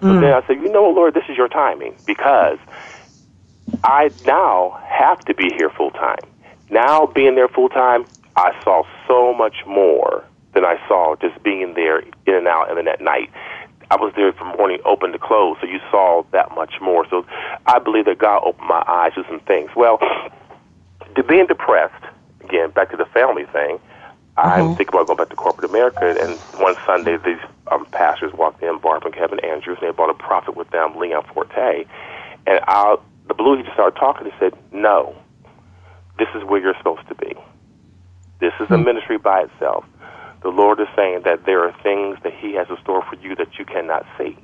[0.01, 0.21] So mm.
[0.21, 2.59] then I said, you know, Lord, this is your timing because
[3.83, 6.19] I now have to be here full time.
[6.69, 11.73] Now being there full time, I saw so much more than I saw just being
[11.73, 13.29] there in and out and then at night.
[13.91, 17.07] I was there from morning open to close, so you saw that much more.
[17.09, 17.25] So
[17.67, 19.69] I believe that God opened my eyes to some things.
[19.75, 19.99] Well,
[21.15, 22.03] to being depressed,
[22.41, 23.79] again, back to the family thing,
[24.37, 24.73] I'm mm-hmm.
[24.75, 26.17] thinking about going back to corporate America.
[26.19, 27.39] And one Sunday, these
[27.71, 30.97] um, pastors walked in, Barbara and Kevin Andrews, and they brought a prophet with them,
[30.97, 31.85] Leon Forte.
[32.47, 34.25] And out the blue, he just started talking.
[34.25, 35.15] He said, "No,
[36.17, 37.35] this is where you're supposed to be.
[38.39, 38.83] This is a hmm.
[38.83, 39.85] ministry by itself.
[40.41, 43.35] The Lord is saying that there are things that He has in store for you
[43.35, 44.37] that you cannot see."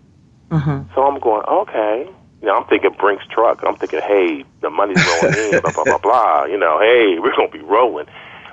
[0.50, 0.94] Mm-hmm.
[0.94, 2.10] So I'm going, okay.
[2.42, 3.64] You know, I'm thinking Brinks truck.
[3.66, 6.46] I'm thinking, hey, the money's rolling in, blah blah blah blah.
[6.46, 8.08] You know, hey, we're gonna be rolling.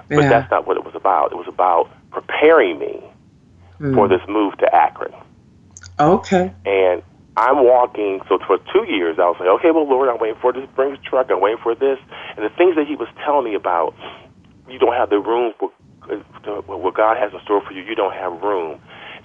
[0.09, 0.29] But yeah.
[0.29, 1.33] that's not what it was about.
[1.33, 3.03] It was about preparing me
[3.81, 3.95] mm.
[3.95, 5.13] for this move to Akron.
[6.01, 6.53] Okay.
[6.65, 7.03] And
[7.37, 10.53] I'm walking, so for two years, I was like, okay, well, Lord, I'm waiting for
[10.53, 11.31] this Brinks truck.
[11.31, 11.99] I'm waiting for this.
[12.37, 13.95] And the things that he was telling me about,
[14.69, 15.71] you don't have the room for
[16.67, 17.83] what God has in store for you.
[17.83, 18.79] You don't have room.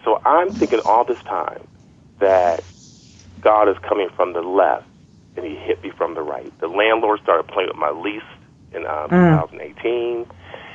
[0.03, 1.63] So I'm thinking all this time
[2.19, 2.63] that
[3.41, 4.85] God is coming from the left,
[5.35, 6.51] and he hit me from the right.
[6.59, 8.21] The landlord started playing with my lease
[8.73, 9.51] in um, mm.
[9.51, 10.25] 2018.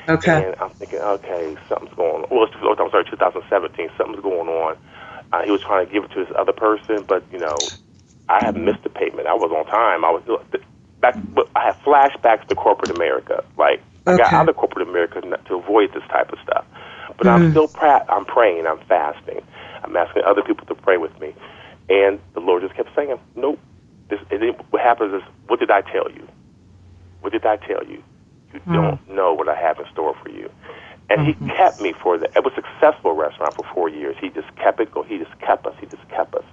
[0.08, 0.44] Okay.
[0.46, 2.28] And I'm thinking, okay, something's going on.
[2.30, 4.76] Well, oh, I'm sorry, 2017, something's going on.
[5.32, 7.68] Uh, he was trying to give it to this other person, but, you know,
[8.28, 9.26] I had missed the payment.
[9.26, 10.04] I was on time.
[10.04, 10.22] I was
[11.00, 11.16] back.
[11.56, 13.42] I have flashbacks to corporate America.
[13.56, 16.64] Like I got out of corporate America to avoid this type of stuff.
[17.16, 17.30] But mm.
[17.30, 18.66] I'm still pra- I'm praying.
[18.66, 19.40] I'm fasting.
[19.82, 21.34] I'm asking other people to pray with me,
[21.88, 23.58] and the Lord just kept saying, "Nope."
[24.08, 26.26] This, and then what happens is, what did I tell you?
[27.20, 28.02] What did I tell you?
[28.54, 28.72] You mm.
[28.72, 30.50] don't know what I have in store for you.
[31.10, 31.48] And mm-hmm.
[31.48, 32.36] he kept me for that.
[32.36, 34.16] It was a successful restaurant for four years.
[34.20, 35.08] He just kept it going.
[35.08, 35.74] He just kept us.
[35.80, 36.44] He just kept us.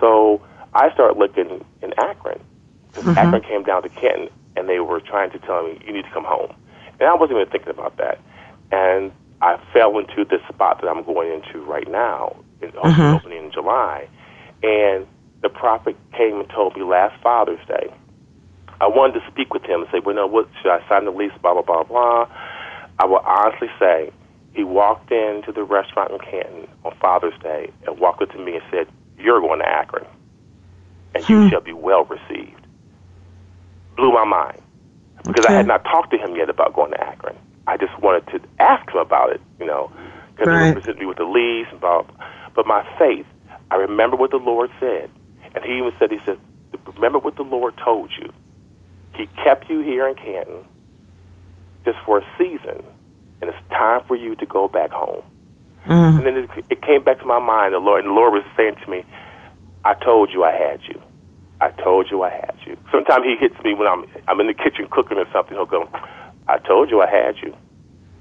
[0.00, 0.42] So
[0.74, 2.40] I started looking in Akron.
[2.92, 3.18] Mm-hmm.
[3.18, 6.10] Akron came down to Canton, and they were trying to tell me, you need to
[6.10, 6.54] come home.
[7.00, 8.20] And I wasn't even thinking about that.
[8.72, 13.00] And I fell into this spot that I'm going into right now, mm-hmm.
[13.00, 14.08] opening in July.
[14.62, 15.06] And
[15.42, 17.92] the prophet came and told me last Father's Day
[18.80, 21.10] I wanted to speak with him and say, well, no, what should I sign the
[21.10, 21.32] lease?
[21.40, 22.28] Blah blah blah blah.
[22.98, 24.10] I will honestly say,
[24.52, 28.56] he walked into the restaurant in Canton on Father's Day and walked up to me
[28.56, 30.06] and said, "You're going to Akron,
[31.14, 31.32] and hmm.
[31.32, 32.66] you shall be well received."
[33.96, 34.60] Blew my mind
[35.26, 35.54] because okay.
[35.54, 37.36] I had not talked to him yet about going to Akron.
[37.66, 39.90] I just wanted to ask him about it, you know,
[40.30, 40.60] because right.
[40.60, 42.26] he represented me with the lease and blah, blah.
[42.54, 43.26] But my faith,
[43.70, 45.10] I remember what the Lord said,
[45.54, 46.38] and he even said, "He said,
[46.94, 48.32] remember what the Lord told you."
[49.14, 50.64] He kept you here in Canton
[51.84, 52.84] just for a season,
[53.40, 55.22] and it's time for you to go back home.
[55.86, 56.18] Mm.
[56.18, 57.72] And then it, it came back to my mind.
[57.72, 59.04] The Lord, and the Lord was saying to me,
[59.84, 61.00] "I told you I had you.
[61.60, 64.54] I told you I had you." Sometimes He hits me when I'm I'm in the
[64.54, 65.54] kitchen cooking or something.
[65.56, 65.88] He'll go,
[66.48, 67.54] "I told you I had you."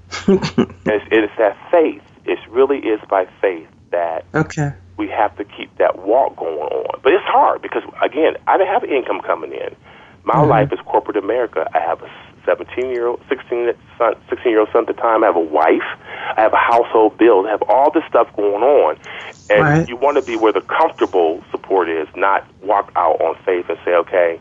[0.27, 2.01] it's, it's that faith.
[2.25, 4.73] It really is by faith that okay.
[4.97, 6.99] we have to keep that walk going on.
[7.03, 9.75] But it's hard because again, I didn't have income coming in.
[10.23, 10.49] My mm-hmm.
[10.49, 11.67] life is corporate America.
[11.73, 12.09] I have a
[12.45, 15.23] 17 year old, 16 son, 16 year old son at the time.
[15.23, 15.83] I have a wife.
[16.37, 17.45] I have a household bill.
[17.45, 18.97] I have all this stuff going on,
[19.49, 19.89] and right.
[19.89, 23.77] you want to be where the comfortable support is, not walk out on faith and
[23.85, 24.39] say, okay.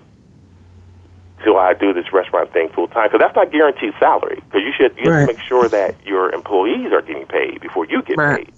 [1.45, 3.09] Do I do this restaurant thing full time?
[3.09, 4.37] Because that's not guaranteed salary.
[4.37, 5.21] Because you should you right.
[5.21, 8.47] have to make sure that your employees are getting paid before you get right.
[8.47, 8.55] paid.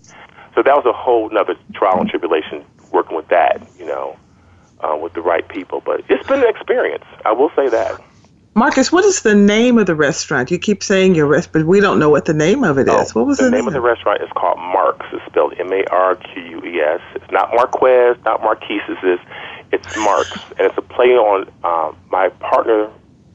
[0.54, 3.66] So that was a whole other trial and tribulation working with that.
[3.76, 4.16] You know
[4.80, 5.82] uh, with the right people.
[5.85, 7.04] But it's been an experience.
[7.24, 8.00] I will say that.
[8.57, 10.51] Marcus, what is the name of the restaurant?
[10.51, 13.11] You keep saying your rest, but we don't know what the name of it is.
[13.11, 14.23] Oh, what was the, the name, name of the restaurant?
[14.23, 15.05] Is called Marques.
[15.12, 17.03] It's spelled M A R Q U E S.
[17.14, 18.81] It's not Marquez, not Marquise.
[18.88, 19.23] It's
[19.73, 21.53] it's Marques, and it's a play on.
[21.64, 22.90] Um, my partner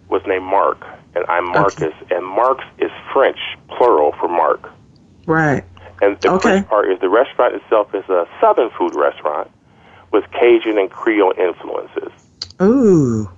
[0.10, 2.16] was named Mark, and I'm Marcus, okay.
[2.16, 4.72] and Marques is French plural for Mark.
[5.28, 5.64] Right.
[6.02, 6.42] And the okay.
[6.42, 9.52] French part is the restaurant itself is a Southern food restaurant
[10.12, 12.12] with Cajun and Creole influences.
[12.60, 13.30] Ooh,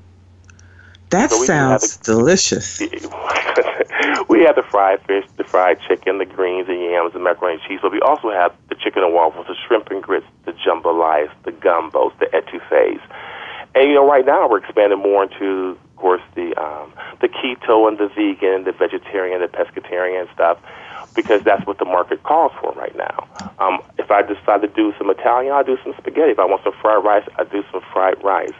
[1.13, 2.79] that so sounds the, delicious.
[4.29, 7.63] we have the fried fish, the fried chicken, the greens, the yams, the macaroni and
[7.63, 11.31] cheese, but we also have the chicken and waffles, the shrimp and grits, the jambalaya,
[11.43, 13.01] the gumbos, the etouffees.
[13.75, 17.87] And you know, right now we're expanding more into, of course, the um, the keto
[17.87, 20.59] and the vegan, the vegetarian, the pescatarian stuff
[21.15, 23.27] because that's what the market calls for right now.
[23.59, 26.31] Um, if I decide to do some Italian, I'll do some spaghetti.
[26.31, 28.53] If I want some fried rice, I do some fried rice.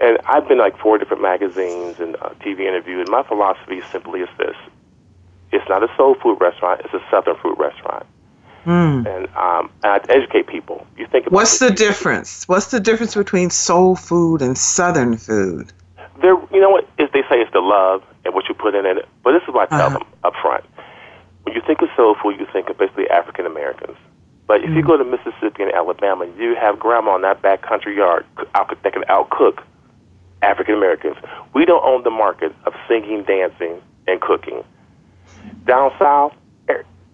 [0.00, 3.00] And I've been like four different magazines and uh, TV interviews.
[3.00, 4.56] And my philosophy simply is this:
[5.52, 8.06] it's not a soul food restaurant; it's a southern food restaurant.
[8.66, 9.06] Mm.
[9.06, 10.86] And um, and I educate people.
[10.96, 12.48] You think about what's the difference?
[12.48, 15.72] What's the difference between soul food and southern food?
[16.20, 16.88] There, you know what?
[16.98, 19.06] Is they say it's the love and what you put in it.
[19.22, 19.98] But this is what I tell uh-huh.
[19.98, 20.64] them up front
[21.44, 23.96] when you think of soul food, you think of basically African Americans.
[24.46, 24.76] But if mm.
[24.76, 28.76] you go to Mississippi and Alabama, you have grandma in that back country yard out,
[28.82, 29.62] that can outcook
[30.44, 31.16] African Americans.
[31.54, 34.62] We don't own the market of singing, dancing, and cooking.
[35.66, 36.34] Down south,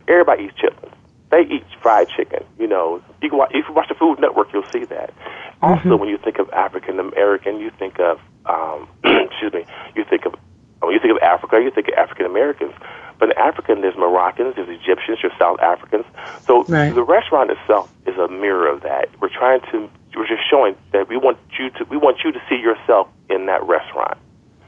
[0.09, 0.95] everybody eats chitlins.
[1.31, 2.45] They eat fried chicken.
[2.59, 5.15] You know, you can watch, if you watch the Food Network, you'll see that.
[5.17, 5.65] Mm-hmm.
[5.65, 9.65] Also, when you think of African American, you think of um, excuse me,
[9.95, 10.35] you think of
[10.83, 12.73] when you think of Africa, you think of African Americans.
[13.19, 16.07] But in Africa, there's Moroccans, there's Egyptians, there's South Africans.
[16.47, 16.95] So right.
[16.95, 19.11] the restaurant itself is a mirror of that.
[19.21, 22.41] We're trying to, we're just showing that we want you to, we want you to
[22.49, 24.19] see yourself in that restaurant.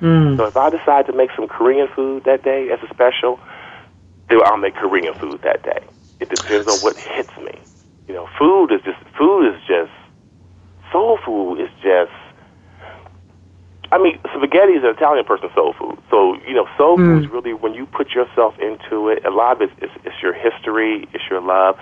[0.01, 0.37] Mm.
[0.37, 3.39] So if I decide to make some Korean food that day as a special,
[4.29, 5.81] then I'll make Korean food that day.
[6.21, 7.59] It depends on what hits me.
[8.09, 9.93] You know, food is just food is just
[10.91, 12.13] soul food is just
[13.93, 15.99] I mean, spaghetti is an Italian person's soul food.
[16.11, 17.05] So, you know, soul mm.
[17.05, 20.15] food is really when you put yourself into it, a lot of it is, is
[20.23, 21.79] your history, it's your love.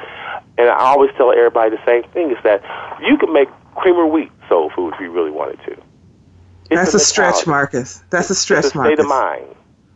[0.60, 2.62] And I always tell everybody the same thing is that
[3.02, 5.72] you can make cream of wheat soul food if you really wanted to.
[5.72, 5.80] It's
[6.70, 8.02] That's a, a stretch, Marcus.
[8.10, 8.98] That's a stretch, it's a Marcus.
[8.98, 9.46] state of mind.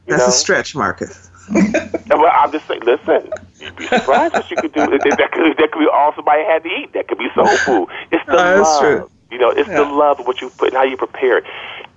[0.07, 0.29] That's know?
[0.29, 1.31] a stretch, Marcus.
[1.53, 4.81] well, I'm just saying, listen, you'd be surprised what you could do.
[4.87, 6.95] That could, that could be all somebody had to eat.
[6.95, 7.89] That could be soul food.
[8.11, 8.81] It's the love.
[8.81, 9.11] True.
[9.31, 9.77] You know, it's yeah.
[9.77, 11.45] the love of what you put and how you prepare it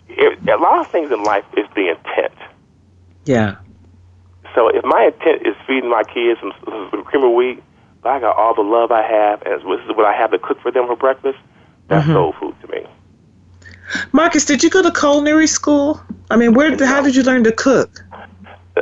[0.09, 2.33] it, a lot of things in life is the intent.
[3.25, 3.57] Yeah.
[4.55, 6.53] So if my intent is feeding my kids some,
[6.91, 7.63] some cream of wheat,
[8.01, 10.39] but I got all the love I have, and this is what I have to
[10.39, 11.37] cook for them for breakfast,
[11.87, 12.13] that's mm-hmm.
[12.13, 12.85] soul food to me.
[14.11, 16.01] Marcus, did you go to culinary school?
[16.29, 16.75] I mean, where?
[16.85, 18.03] How did you learn to cook?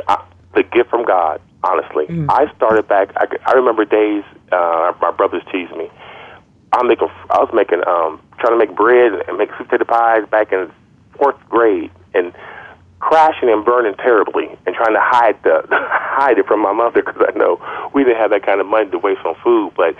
[0.08, 0.22] I,
[0.54, 2.06] the gift from God, honestly.
[2.06, 2.26] Mm.
[2.28, 3.10] I started back.
[3.16, 4.24] I, I remember days.
[4.50, 5.88] Uh, my brothers teased me.
[6.72, 7.08] I'm making.
[7.30, 7.86] I was making.
[7.86, 10.70] Um, trying to make bread and make sweet potato pies back in
[11.16, 12.32] fourth grade and
[13.00, 17.20] crashing and burning terribly and trying to hide the hide it from my mother because
[17.20, 17.60] I know
[17.94, 19.72] we didn't have that kind of money to waste on food.
[19.76, 19.94] But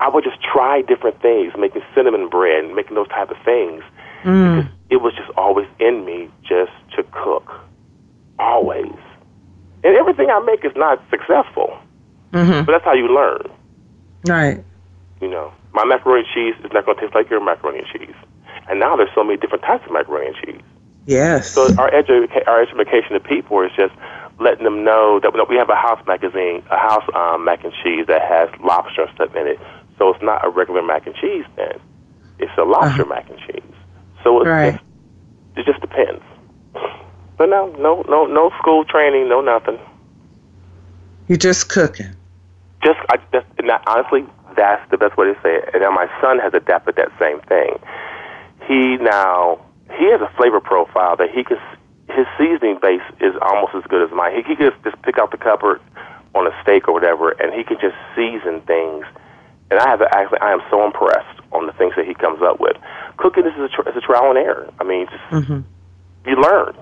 [0.00, 3.82] I would just try different things, making cinnamon bread and making those type of things.
[4.24, 4.56] Mm.
[4.56, 7.50] Because it was just always in me just to cook,
[8.38, 8.92] always.
[9.84, 11.76] And everything I make is not successful,
[12.32, 12.64] mm-hmm.
[12.64, 13.50] but that's how you learn.
[14.26, 14.62] Right.
[15.20, 17.88] You know, my macaroni and cheese is not going to taste like your macaroni and
[17.88, 18.14] cheese.
[18.68, 20.62] And now there's so many different types of macaroni and cheese.
[21.06, 21.50] Yes.
[21.50, 23.94] So our educa- our education to people is just
[24.38, 28.06] letting them know that we have a house magazine, a house um, mac and cheese
[28.06, 29.58] that has lobster and stuff in it.
[29.98, 31.78] So it's not a regular mac and cheese then.
[32.38, 33.14] It's a lobster uh-huh.
[33.14, 33.74] mac and cheese.
[34.24, 34.80] So it, right.
[35.56, 36.22] it just depends.
[37.36, 39.78] But no, no, no, no school training, no nothing.
[41.28, 42.14] You're just cooking.
[42.82, 44.24] Just, I just, not, honestly,
[44.56, 45.70] that's the best way to say it.
[45.72, 47.78] And now my son has adapted that same thing
[48.66, 49.60] he now
[49.94, 51.58] he has a flavor profile that he can
[52.08, 54.36] his seasoning base is almost as good as mine.
[54.36, 55.80] He, he can just pick out the cupboard
[56.34, 59.04] on a steak or whatever, and he can just season things.
[59.70, 62.60] And I have actually I am so impressed on the things that he comes up
[62.60, 62.76] with.
[63.16, 64.72] Cooking is a, tr- is a trial and error.
[64.78, 66.28] I mean, just mm-hmm.
[66.28, 66.76] you learn.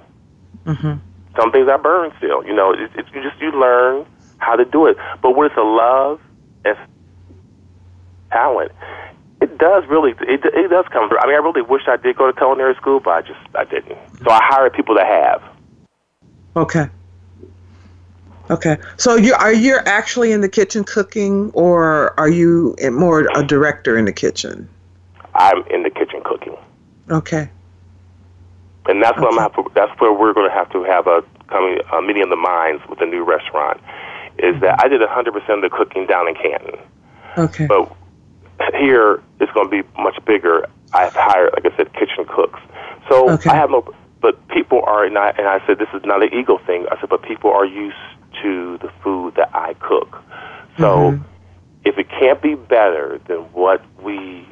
[0.66, 0.94] Mm-hmm.
[1.38, 2.44] Some things I burn still.
[2.44, 4.06] You know, it, it, you just you learn
[4.38, 4.96] how to do it.
[5.22, 6.20] But when it's a love
[6.64, 6.76] and
[8.30, 8.72] talent,
[9.40, 10.12] it does really.
[10.20, 11.18] It, it does come through.
[11.18, 13.64] I mean, I really wish I did go to culinary school, but I just I
[13.64, 13.98] didn't.
[14.18, 15.42] So I hired people that have.
[16.56, 16.86] Okay.
[18.50, 18.76] Okay.
[18.96, 23.96] So you are you actually in the kitchen cooking, or are you more a director
[23.96, 24.68] in the kitchen?
[25.34, 26.56] I'm in the kitchen cooking.
[27.10, 27.48] Okay.
[28.86, 29.20] And that's okay.
[29.20, 32.02] what I'm have to, that's where we're going to have to have a coming a
[32.02, 33.80] meeting of the minds with the new restaurant.
[34.38, 36.78] Is that I did 100% of the cooking down in Canton.
[37.36, 37.66] Okay.
[37.66, 37.94] But
[38.80, 40.66] here it's going to be much bigger.
[40.92, 42.60] I've hired, like I said, kitchen cooks.
[43.08, 43.50] So okay.
[43.50, 46.58] I have no, but people are not, and I said this is not an ego
[46.66, 46.86] thing.
[46.90, 47.96] I said, but people are used
[48.42, 50.22] to the food that I cook.
[50.78, 51.22] So mm-hmm.
[51.84, 54.46] if it can't be better than what we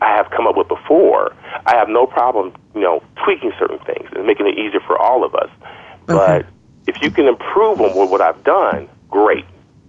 [0.00, 1.32] I have come up with before,
[1.64, 5.24] I have no problem, you know, tweaking certain things and making it easier for all
[5.24, 5.48] of us.
[6.08, 6.42] Okay.
[6.42, 6.46] But
[6.88, 9.44] if you can improve on what I've done, great.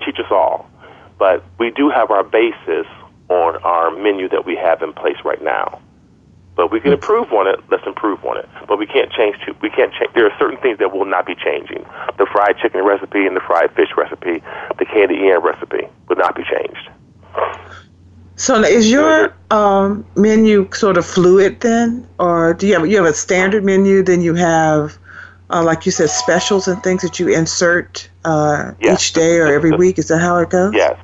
[0.05, 0.69] Teach us all.
[1.17, 2.85] But we do have our basis
[3.29, 5.81] on our menu that we have in place right now.
[6.55, 6.95] But we can hmm.
[6.95, 7.59] improve on it.
[7.71, 8.47] Let's improve on it.
[8.67, 9.37] But we can't change.
[9.45, 10.11] Too, we can't change.
[10.13, 11.83] There are certain things that will not be changing.
[12.17, 14.43] The fried chicken recipe and the fried fish recipe,
[14.77, 16.89] the candy yam recipe, will not be changed.
[18.35, 23.05] So is your um, menu sort of fluid then, or do you have you have
[23.05, 24.01] a standard menu?
[24.01, 24.97] Then you have,
[25.51, 28.99] uh, like you said, specials and things that you insert uh, yes.
[28.99, 29.99] each day or every week.
[29.99, 30.73] Is that how it goes?
[30.73, 30.99] Yes,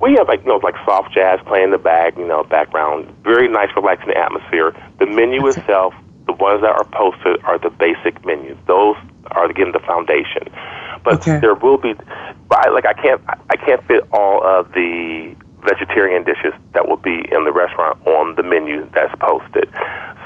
[0.00, 3.14] we have like you know like soft jazz playing in the back, you know, background,
[3.22, 4.74] very nice, relaxing atmosphere.
[4.98, 5.94] The menu itself,
[6.26, 8.56] the ones that are posted are the basic menus.
[8.66, 8.96] Those
[9.32, 10.48] are again the foundation.
[11.04, 11.38] But okay.
[11.40, 11.94] there will be,
[12.50, 17.20] I, like I can't I can't fit all of the vegetarian dishes that will be
[17.30, 19.68] in the restaurant on the menu that's posted.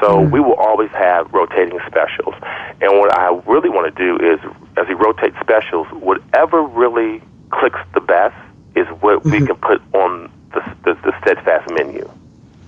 [0.00, 0.30] So mm.
[0.30, 2.34] we will always have rotating specials.
[2.80, 4.38] And what I really want to do is,
[4.76, 7.20] as we rotate specials, whatever really
[7.50, 8.36] clicks the best
[8.76, 9.30] is what mm-hmm.
[9.30, 12.08] we can put on the, the, the steadfast menu.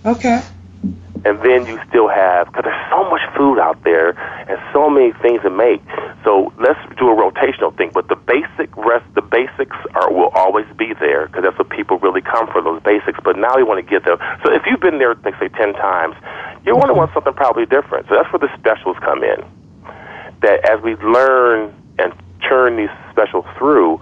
[0.05, 0.43] Okay
[1.27, 4.11] and then you still have because there's so much food out there
[4.47, 5.83] and so many things to make.
[6.23, 7.91] So let's do a rotational thing.
[7.93, 11.99] But the basic rest, the basics are will always be there because that's what people
[11.99, 13.19] really come for those basics.
[13.25, 14.19] But now you want to get them.
[14.45, 16.15] So if you've been there, let's say ten times,
[16.65, 18.07] you want to want something probably different.
[18.09, 19.43] So that's where the specials come in.
[20.43, 23.99] That as we learn and churn these specials through,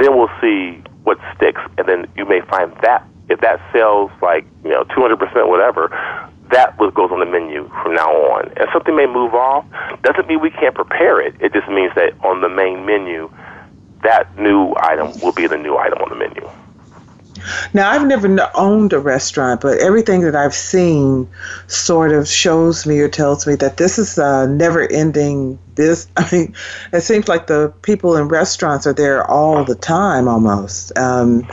[0.00, 4.44] then we'll see what sticks, and then you may find that if that sells like
[4.64, 5.88] you know 200% whatever
[6.50, 8.52] that what goes on the menu from now on.
[8.56, 9.64] And something may move off.
[10.02, 11.34] Doesn't mean we can't prepare it.
[11.40, 13.32] It just means that on the main menu,
[14.02, 16.48] that new item will be the new item on the menu.
[17.72, 21.28] Now, I've never owned a restaurant, but everything that I've seen
[21.66, 26.10] sort of shows me or tells me that this is a never ending business.
[26.16, 26.54] I mean,
[26.92, 30.96] it seems like the people in restaurants are there all the time almost.
[30.98, 31.46] Um,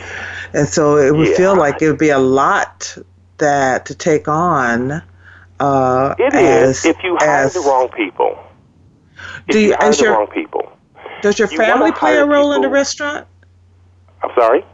[0.54, 1.38] and so it would yeah.
[1.38, 2.98] feel like it would be a lot
[3.38, 5.04] that to take on.
[5.60, 8.38] Uh, it as, is if you hire as, the wrong people.
[9.48, 10.72] If do you, you hire the your, wrong people.
[11.22, 13.28] Does your you family play a role people, in the restaurant?
[14.24, 14.66] I'm sorry.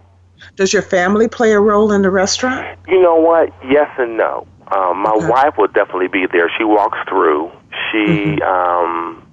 [0.58, 2.80] Does your family play a role in the restaurant?
[2.88, 3.54] You know what?
[3.70, 4.48] Yes and no.
[4.76, 5.28] Um, my okay.
[5.28, 6.52] wife will definitely be there.
[6.58, 7.52] She walks through.
[7.92, 8.42] She, mm-hmm.
[8.42, 9.26] um,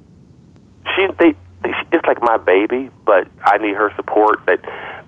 [0.95, 1.35] she, they,
[1.91, 4.45] it's like my baby, but I need her support.
[4.47, 4.61] That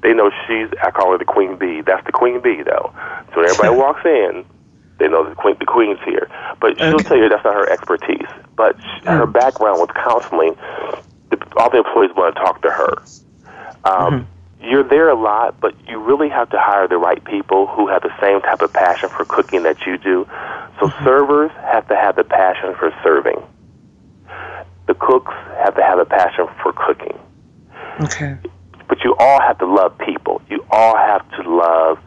[0.03, 0.69] they know she's.
[0.83, 1.83] I call her the queen bee.
[1.83, 2.93] That's the queen bee, though.
[3.35, 4.45] So when everybody walks in,
[4.99, 5.57] they know the queen.
[5.61, 7.05] The queen's here, but she'll okay.
[7.05, 8.27] tell you that's not her expertise.
[8.57, 9.33] But she, her mm.
[9.35, 10.57] background with counseling,
[11.29, 12.95] the, all the employees want to talk to her.
[13.85, 17.67] Um, mm-hmm you're there a lot, but you really have to hire the right people
[17.67, 20.27] who have the same type of passion for cooking that you do.
[20.81, 21.05] So mm-hmm.
[21.05, 23.43] servers have to have the passion for serving
[24.87, 25.33] the cooks
[25.65, 27.19] have to have a passion for cooking.
[28.01, 28.37] Okay.
[28.89, 30.41] But you all have to love people.
[30.49, 31.99] You all have to love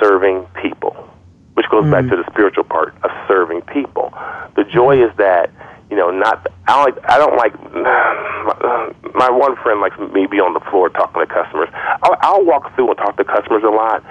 [0.00, 0.92] serving people,
[1.54, 1.90] which goes mm.
[1.90, 4.12] back to the spiritual part of serving people.
[4.56, 5.50] The joy is that
[5.90, 7.54] you know, not I don't like I don't like
[9.14, 11.68] my one friend likes me be on the floor talking to customers.
[12.02, 14.04] I'll, I'll walk through and talk to customers a lot.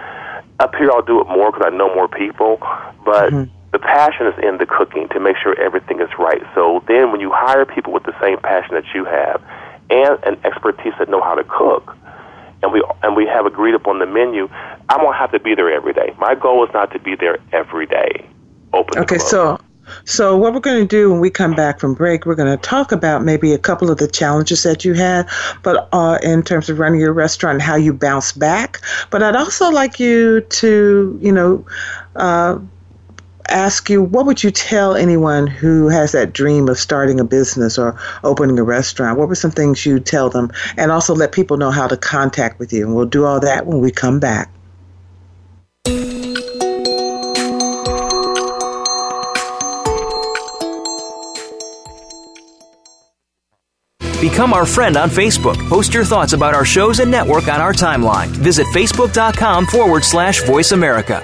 [0.59, 2.57] Up here, I'll do it more because I know more people,
[3.05, 3.31] but.
[3.31, 6.41] Mm-hmm the passion is in the cooking to make sure everything is right.
[6.55, 9.43] So then when you hire people with the same passion that you have
[9.89, 11.93] and an expertise that know how to cook,
[12.63, 14.47] and we and we have agreed upon the menu,
[14.87, 16.13] I won't have to be there every day.
[16.17, 18.25] My goal is not to be there every day.
[18.71, 18.99] Open.
[18.99, 19.59] Okay, so
[20.03, 22.61] so what we're going to do when we come back from break, we're going to
[22.61, 25.27] talk about maybe a couple of the challenges that you had,
[25.63, 28.81] but uh, in terms of running your restaurant and how you bounce back.
[29.09, 31.65] But I'd also like you to, you know,
[32.15, 32.59] uh,
[33.49, 37.77] ask you what would you tell anyone who has that dream of starting a business
[37.77, 39.17] or opening a restaurant?
[39.17, 40.51] What were some things you tell them?
[40.77, 42.85] And also let people know how to contact with you.
[42.85, 44.51] And we'll do all that when we come back.
[54.29, 55.55] Become our friend on Facebook.
[55.69, 58.25] Post your thoughts about our shows and network on our timeline.
[58.29, 61.21] Visit facebook.com forward slash voice America.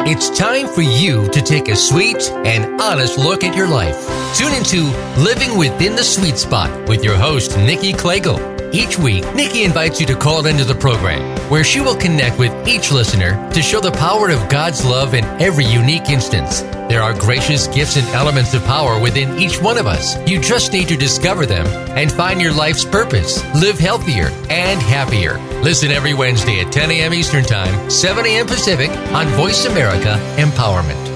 [0.00, 4.04] It's time for you to take a sweet and honest look at your life.
[4.34, 4.82] Tune into
[5.22, 8.55] Living Within the Sweet Spot with your host, Nikki Klegel.
[8.72, 12.52] Each week, Nikki invites you to call into the program where she will connect with
[12.66, 16.62] each listener to show the power of God's love in every unique instance.
[16.88, 20.16] There are gracious gifts and elements of power within each one of us.
[20.28, 23.42] You just need to discover them and find your life's purpose.
[23.54, 25.38] Live healthier and happier.
[25.62, 27.14] Listen every Wednesday at 10 a.m.
[27.14, 28.46] Eastern Time, 7 a.m.
[28.46, 31.15] Pacific on Voice America Empowerment.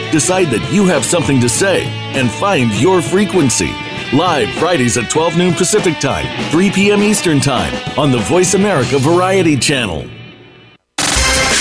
[0.11, 3.71] decide that you have something to say, and find your frequency.
[4.13, 7.01] Live Fridays at 12 noon Pacific Time, 3 p.m.
[7.01, 10.20] Eastern Time on the Voice America Variety Channel.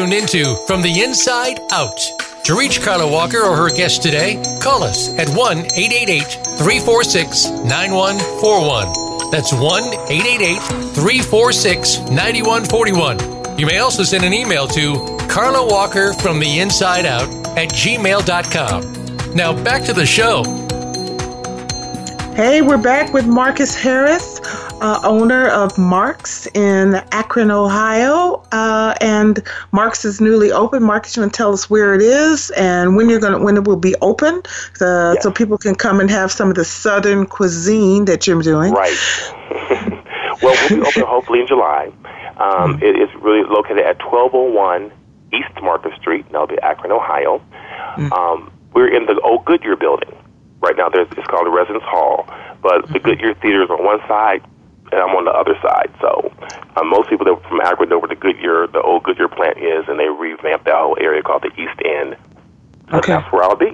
[0.00, 2.00] Tuned into From the Inside Out.
[2.44, 6.22] To reach Carla Walker or her guest today, call us at 1 888
[6.56, 9.30] 346 9141.
[9.30, 9.60] That's 1
[10.08, 10.58] 888
[10.94, 13.58] 346 9141.
[13.58, 17.28] You may also send an email to Carla Walker from the inside out
[17.58, 19.34] at gmail.com.
[19.34, 20.44] Now back to the show.
[22.34, 24.40] Hey, we're back with Marcus Harris
[24.80, 30.82] uh, owner of Marques in Akron, Ohio, uh, and Marques is newly open.
[30.82, 33.56] Marcus, you want to tell us where it is and when you're going to when
[33.56, 34.42] it will be open,
[34.80, 38.72] uh, so people can come and have some of the Southern cuisine that you're doing.
[38.72, 38.96] Right.
[40.42, 41.92] well, we'll be open hopefully in July.
[42.36, 42.82] Um, mm-hmm.
[42.82, 44.90] it is really located at 1201
[45.32, 46.24] East Market Street.
[46.32, 47.42] That'll be Akron, Ohio.
[47.96, 48.12] Mm-hmm.
[48.12, 50.14] Um, we're in the old Goodyear building
[50.60, 50.88] right now.
[50.88, 52.24] There's it's called the Residence Hall,
[52.62, 53.08] but the mm-hmm.
[53.08, 54.42] Goodyear Theater is on one side
[54.92, 55.90] and I'm on the other side.
[56.00, 56.32] So
[56.76, 59.58] uh, most people that were from Akron know where the Goodyear, the old Goodyear plant
[59.58, 62.16] is, and they revamped that whole area called the East End.
[62.90, 63.12] So okay.
[63.12, 63.72] that's where I'll be.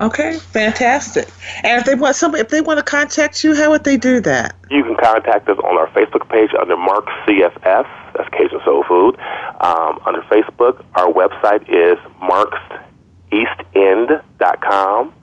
[0.00, 1.28] Okay, fantastic.
[1.62, 4.18] And if they want somebody, if they want to contact you, how would they do
[4.20, 4.56] that?
[4.70, 7.86] You can contact us on our Facebook page under Marques CFS.
[8.16, 9.16] That's Cajun Soul Food.
[9.60, 15.14] Um, under Facebook, our website is marqueseastend.com.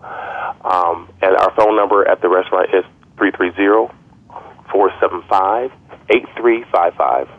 [0.63, 2.85] Um, and our phone number at the restaurant is
[3.17, 3.93] 330
[4.71, 5.71] 475
[6.09, 7.29] 8355.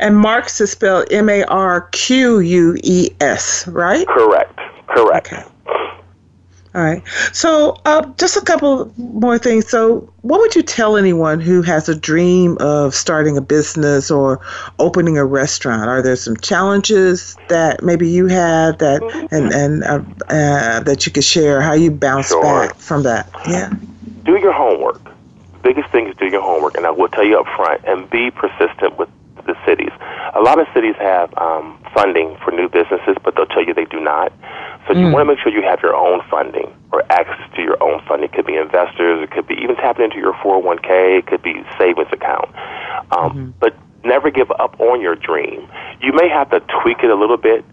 [0.00, 4.06] And Marques is spelled M A R Q U E S, right?
[4.06, 4.58] Correct.
[4.88, 5.32] Correct.
[5.32, 5.44] Okay.
[6.74, 7.02] All right.
[7.32, 9.68] So, uh, just a couple more things.
[9.68, 14.40] So, what would you tell anyone who has a dream of starting a business or
[14.78, 15.88] opening a restaurant?
[15.88, 21.12] Are there some challenges that maybe you had that and and uh, uh, that you
[21.12, 21.60] could share?
[21.60, 22.42] How you bounce sure.
[22.42, 23.28] back from that?
[23.46, 23.70] Yeah.
[24.24, 25.11] Do your homework
[25.62, 28.30] biggest thing is do your homework, and I will tell you up front, and be
[28.30, 29.08] persistent with
[29.46, 29.90] the cities.
[30.34, 33.86] A lot of cities have um, funding for new businesses, but they'll tell you they
[33.86, 34.32] do not.
[34.86, 35.00] So mm.
[35.00, 38.02] you want to make sure you have your own funding or access to your own
[38.06, 38.30] funding.
[38.30, 41.62] It could be investors, it could be even tapping into your 401k, it could be
[41.78, 42.48] savings account.
[43.10, 43.50] Um, mm-hmm.
[43.58, 45.68] But never give up on your dream.
[46.00, 47.64] You may have to tweak it a little bit,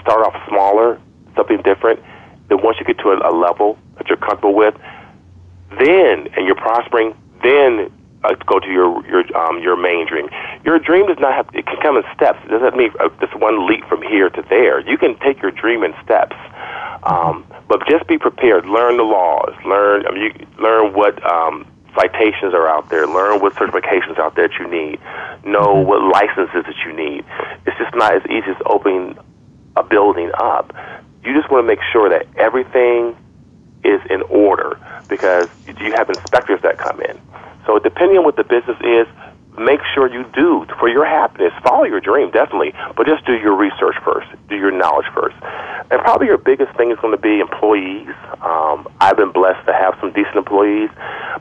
[0.00, 1.00] start off smaller,
[1.34, 2.00] something different.
[2.48, 4.74] Then once you get to a, a level that you're comfortable with,
[5.70, 7.90] then and you're prospering, then
[8.24, 10.28] uh, go to your your um, your main dream.
[10.64, 12.38] Your dream does not have it can come in steps.
[12.44, 14.80] It doesn't mean uh, this one leap from here to there.
[14.80, 16.36] You can take your dream in steps,
[17.02, 18.66] um, but just be prepared.
[18.66, 19.54] Learn the laws.
[19.64, 23.06] Learn I mean, you learn what um, citations are out there.
[23.06, 24.98] Learn what certifications out there that you need.
[25.44, 25.88] Know mm-hmm.
[25.88, 27.24] what licenses that you need.
[27.66, 29.16] It's just not as easy as opening
[29.76, 30.74] a building up.
[31.24, 33.16] You just want to make sure that everything
[33.86, 34.78] is in order
[35.08, 37.20] because you have inspectors that come in.
[37.66, 39.06] So depending on what the business is,
[39.58, 41.52] make sure you do for your happiness.
[41.62, 44.28] Follow your dream, definitely, but just do your research first.
[44.48, 45.36] Do your knowledge first.
[45.90, 48.14] And probably your biggest thing is going to be employees.
[48.42, 50.90] Um, I've been blessed to have some decent employees,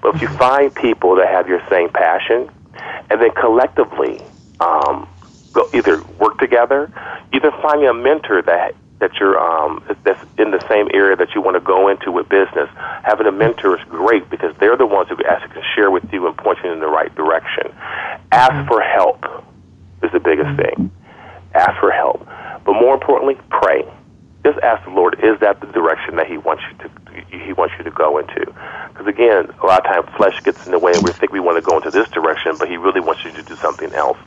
[0.01, 2.49] but if you find people that have your same passion,
[3.09, 4.21] and then collectively
[4.59, 5.07] um,
[5.53, 6.91] go either work together,
[7.33, 8.75] either finding a mentor that
[9.05, 12.27] that you're um, that's in the same area that you want to go into with
[12.27, 12.67] business.
[13.03, 16.25] Having a mentor is great because they're the ones who actually can share with you
[16.25, 17.71] and point you in the right direction.
[18.31, 19.23] Ask for help
[20.01, 20.81] is the biggest mm-hmm.
[20.81, 20.91] thing.
[21.53, 22.25] Ask for help,
[22.65, 23.85] but more importantly, pray.
[24.43, 27.75] Just ask the Lord: Is that the direction that He wants you to He wants
[27.77, 28.41] you to go into?
[28.89, 31.39] Because again, a lot of times flesh gets in the way, and we think we
[31.39, 34.17] want to go into this direction, but He really wants you to do something else.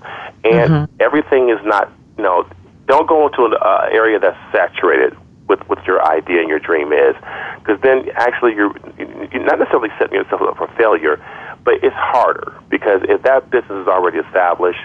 [0.45, 0.95] And mm-hmm.
[1.01, 2.47] everything is not, you know,
[2.89, 5.17] don't go into an uh, area that's saturated
[5.47, 7.15] with what your idea and your dream is,
[7.59, 11.23] because then actually you're, you're not necessarily setting yourself up for failure,
[11.65, 14.81] but it's harder because if that business is already established,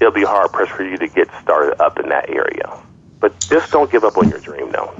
[0.00, 2.70] it'll be hard pressed for you to get started up in that area.
[3.20, 4.94] But just don't give up on your dream, no.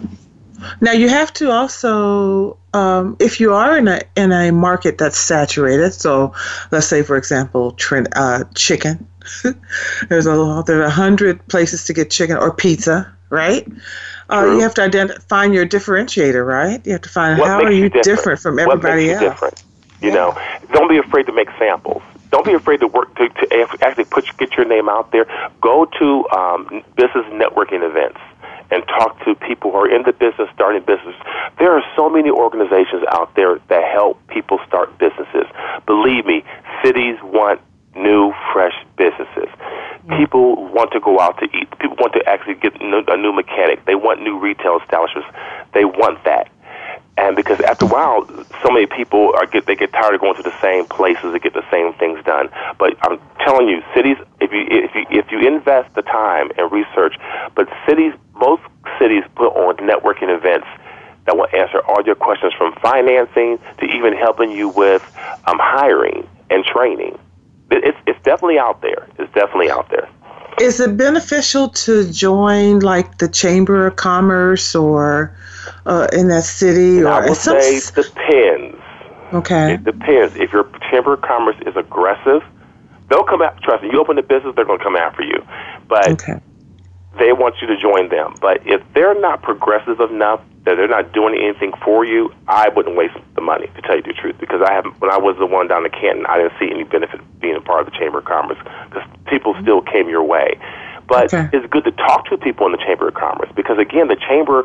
[0.80, 5.18] Now you have to also, um, if you are in a in a market that's
[5.18, 5.92] saturated.
[5.92, 6.34] So,
[6.70, 9.08] let's say, for example, trend, uh, chicken.
[10.08, 13.66] there's a there's a hundred places to get chicken or pizza, right?
[14.30, 16.84] Uh, you have to identify find your differentiator, right?
[16.86, 18.04] You have to find what how are you different?
[18.04, 19.34] different, from everybody what makes you else.
[19.34, 19.64] Different?
[20.00, 20.14] You yeah.
[20.14, 22.02] know, don't be afraid to make samples.
[22.30, 25.26] don't be afraid to work to, to actually put get your name out there.
[25.60, 28.20] Go to um, business networking events
[28.72, 31.14] and talk to people who are in the business, starting business.
[31.58, 35.44] There are so many organizations out there that help people start businesses.
[35.86, 36.42] Believe me,
[36.82, 37.60] cities want
[37.94, 39.48] new, fresh businesses.
[40.18, 41.70] People want to go out to eat.
[41.78, 43.84] People want to actually get a new mechanic.
[43.84, 45.28] They want new retail establishments.
[45.74, 46.50] They want that.
[47.16, 48.26] And because after a while,
[48.62, 51.38] so many people are get they get tired of going to the same places to
[51.38, 52.48] get the same things done.
[52.78, 56.72] But I'm telling you, cities if you if you if you invest the time and
[56.72, 57.14] research,
[57.54, 58.62] but cities most
[58.98, 60.66] cities put on networking events
[61.26, 65.02] that will answer all your questions from financing to even helping you with
[65.46, 67.18] um, hiring and training.
[67.72, 69.08] It's it's definitely out there.
[69.18, 70.08] It's definitely out there.
[70.60, 75.36] Is it beneficial to join like the Chamber of Commerce or
[75.86, 76.98] uh, in that city?
[76.98, 78.78] And or I would some, say it depends.
[79.32, 79.74] Okay.
[79.74, 80.36] It depends.
[80.36, 82.42] If your Chamber of Commerce is aggressive,
[83.08, 83.60] they'll come out.
[83.62, 85.42] Trust me, you open the business, they're going to come after you.
[85.88, 86.40] But okay.
[87.18, 88.34] They want you to join them.
[88.40, 92.96] But if they're not progressive enough that they're not doing anything for you, I wouldn't
[92.96, 94.36] waste the money to tell you the truth.
[94.38, 96.84] Because I have, when I was the one down in Canton, I didn't see any
[96.84, 98.58] benefit being a part of the Chamber of Commerce
[98.88, 100.58] because people still came your way.
[101.08, 101.50] But Okay.
[101.52, 104.62] it's good to talk to people in the Chamber of Commerce because again, the chamber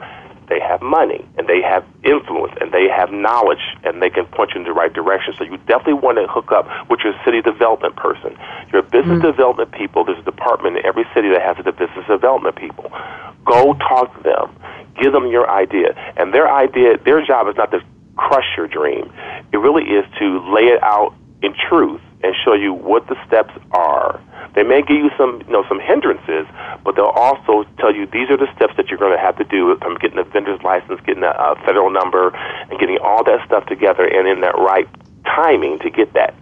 [0.47, 4.51] they have money and they have influence and they have knowledge and they can point
[4.53, 5.33] you in the right direction.
[5.37, 8.37] So you definitely want to hook up with your city development person,
[8.71, 9.21] your business mm.
[9.21, 10.05] development people.
[10.05, 12.89] There's a department in every city that has the business development people.
[13.43, 14.55] Go talk to them,
[15.01, 17.81] give them your idea, and their idea, their job is not to
[18.15, 19.11] crush your dream.
[19.51, 23.53] It really is to lay it out in truth and show you what the steps
[23.71, 24.19] are.
[24.53, 26.45] They may give you some, you know, some hindrances,
[26.83, 29.45] but they'll also tell you these are the steps that you're going to have to
[29.45, 33.45] do from getting a vendor's license, getting a, a federal number, and getting all that
[33.45, 34.87] stuff together and in that right
[35.23, 36.35] timing to get that.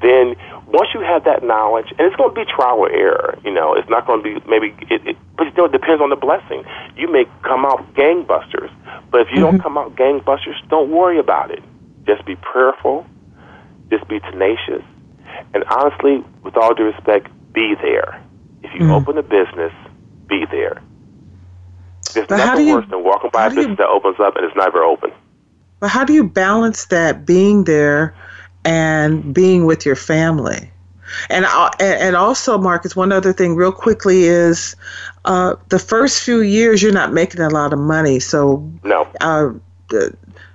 [0.00, 3.52] Then once you have that knowledge, and it's going to be trial or error, you
[3.52, 6.16] know, it's not going to be maybe, it, it, but still it depends on the
[6.16, 6.64] blessing.
[6.96, 8.70] You may come out gangbusters,
[9.10, 9.62] but if you don't mm-hmm.
[9.62, 11.62] come out gangbusters, don't worry about it.
[12.06, 13.04] Just be prayerful,
[13.90, 14.82] just be tenacious,
[15.54, 18.20] and honestly, with all due respect, be there.
[18.62, 19.72] If you open a business,
[20.28, 20.80] be there.
[22.14, 24.44] There's But nothing you- worse than walking by a do you- that opens up and
[24.44, 25.10] it's never open.
[25.80, 28.14] But how do you balance that being there
[28.64, 30.70] and being with your family?
[31.28, 34.76] And uh, and and also, Marcus, one other thing, real quickly, is
[35.24, 38.20] uh, the first few years you're not making a lot of money.
[38.20, 39.08] So, No.
[39.20, 39.48] uh,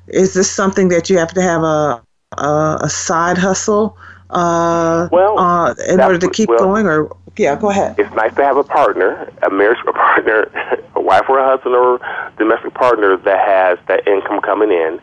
[0.07, 2.01] is this something that you have to have a
[2.37, 3.97] a, a side hustle
[4.29, 6.85] uh, Well, uh, in order to keep well- going?
[6.87, 7.95] Or yeah, go ahead.
[7.99, 10.49] it's nice to have a partner, a marriage partner,
[10.95, 11.99] a wife or a husband or
[12.37, 14.99] domestic partner that has that income coming in.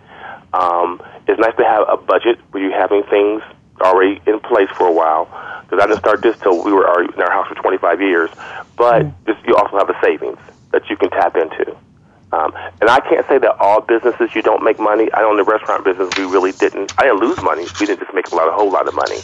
[0.54, 3.42] Um, it's nice to have a budget where you're having things
[3.80, 5.26] already in place for a while.
[5.62, 8.30] Because I didn't start this till we were already in our house for 25 years.
[8.76, 10.38] But just, you also have a savings
[10.72, 11.76] that you can tap into.
[12.32, 15.08] Um, and I can't say that all businesses you don't make money.
[15.12, 16.92] I know in the restaurant business we really didn't.
[16.98, 17.66] I didn't lose money.
[17.78, 19.20] We didn't just make a lot, a whole lot of money.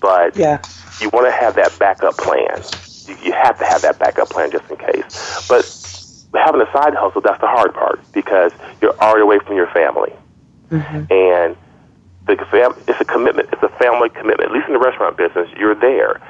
[0.00, 0.58] But Yeah.
[1.00, 2.62] you want to have that backup plan.
[3.06, 5.04] You, you have to have that backup plan just in case.
[5.48, 5.64] But
[6.40, 10.12] having a side hustle, that's the hard part because you're already away from your family.
[11.10, 11.56] And
[12.26, 13.50] the fam- it's a commitment.
[13.52, 14.50] It's a family commitment.
[14.50, 16.20] At least in the restaurant business, you're there.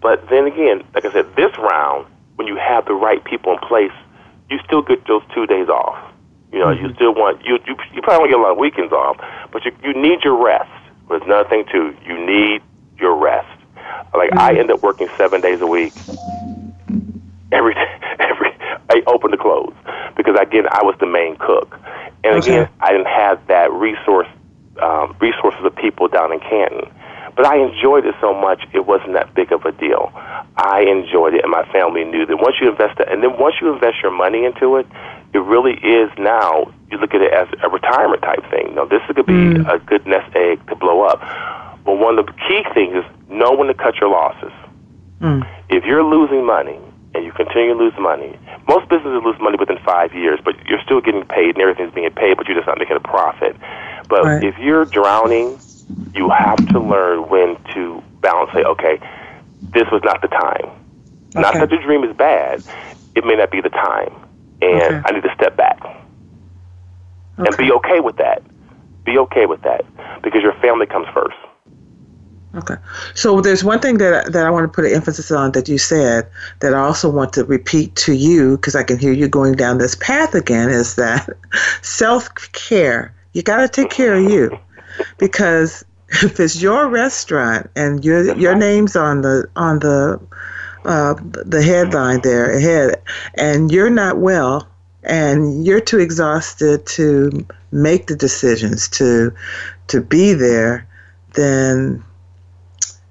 [0.00, 2.06] But then again, like I said, this round,
[2.36, 3.92] when you have the right people in place,
[4.50, 6.12] you still get those two days off.
[6.52, 9.16] You know, you still want you you you probably get a lot of weekends off,
[9.50, 10.70] but you you need your rest.
[11.08, 11.96] But there's another thing too.
[12.04, 12.62] You need
[12.98, 13.48] your rest.
[14.14, 15.94] Like I end up working seven days a week.
[17.50, 17.74] Every
[18.18, 18.54] every
[18.90, 19.72] I open to close
[20.16, 21.78] because again I was the main cook,
[22.22, 24.28] and again I didn't have that resource
[24.82, 26.90] um, resources of people down in Canton.
[27.34, 30.12] But I enjoyed it so much, it wasn't that big of a deal.
[30.56, 33.56] I enjoyed it, and my family knew that once you invest it, and then once
[33.60, 34.86] you invest your money into it,
[35.32, 38.74] it really is now, you look at it as a retirement type thing.
[38.74, 39.72] Now, this could be mm.
[39.72, 41.20] a good nest egg to blow up.
[41.84, 44.52] But one of the key things is know when to cut your losses.
[45.20, 45.48] Mm.
[45.70, 46.78] If you're losing money
[47.14, 50.82] and you continue to lose money, most businesses lose money within five years, but you're
[50.84, 53.56] still getting paid and everything's being paid, but you're just not making a profit.
[54.08, 54.44] But Right.
[54.44, 55.58] if you're drowning,
[56.14, 58.50] you have to learn when to balance.
[58.52, 58.98] Say, okay,
[59.72, 60.70] this was not the time.
[61.34, 62.62] Not that the dream is bad.
[63.14, 64.12] It may not be the time,
[64.60, 65.02] and Okay.
[65.04, 65.80] I need to step back
[67.36, 68.42] and be okay with that.
[69.04, 69.84] Be okay with that
[70.22, 71.36] because your family comes first.
[72.54, 72.74] Okay.
[73.14, 75.78] So there's one thing that that I want to put an emphasis on that you
[75.78, 76.28] said
[76.60, 79.78] that I also want to repeat to you because I can hear you going down
[79.78, 81.28] this path again is that
[81.82, 83.14] self care.
[83.32, 84.58] You got to take care of you
[85.18, 85.84] because
[86.22, 90.20] if it's your restaurant and your your name's on the on the
[90.84, 93.00] uh, the headline there ahead,
[93.34, 94.66] and you're not well,
[95.04, 99.32] and you're too exhausted to make the decisions to
[99.88, 100.86] to be there,
[101.34, 102.02] then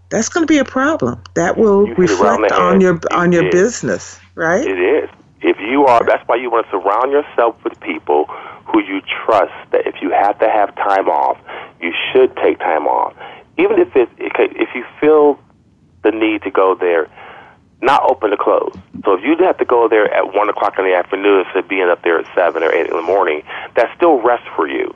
[0.09, 1.21] that's going to be a problem.
[1.35, 2.81] That will You hit it reflect on head.
[2.81, 4.65] your on your business, right?
[4.67, 5.09] It is.
[5.41, 8.25] If you are, that's why you want to surround yourself with people
[8.65, 9.53] who you trust.
[9.71, 11.37] That if you have to have time off,
[11.81, 13.13] you should take time off.
[13.57, 15.39] Even if it, if you feel
[16.03, 17.09] the need to go there,
[17.81, 18.73] not open to close.
[19.03, 21.67] So if you have to go there at one o'clock in the afternoon instead of
[21.67, 23.43] being up there at seven or eight in the morning,
[23.75, 24.93] that's still rest for you.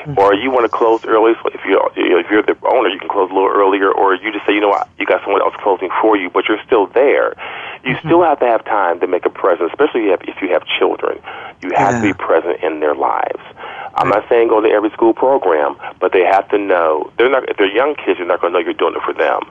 [0.00, 0.18] Mm-hmm.
[0.18, 1.34] Or you want to close early.
[1.42, 3.92] So if you're if you're the owner, you can close a little earlier.
[3.92, 6.48] Or you just say, you know what, you got someone else closing for you, but
[6.48, 7.34] you're still there.
[7.84, 8.08] You mm-hmm.
[8.08, 11.20] still have to have time to make a presence, especially if if you have children.
[11.62, 13.42] You have to be present in their lives.
[13.94, 17.48] I'm not saying go to every school program, but they have to know they're not.
[17.48, 19.42] If they're young kids, you're not going to know you're doing it for them.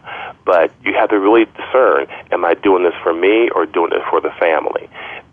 [0.45, 4.02] But you have to really discern: Am I doing this for me or doing it
[4.10, 4.89] for the family?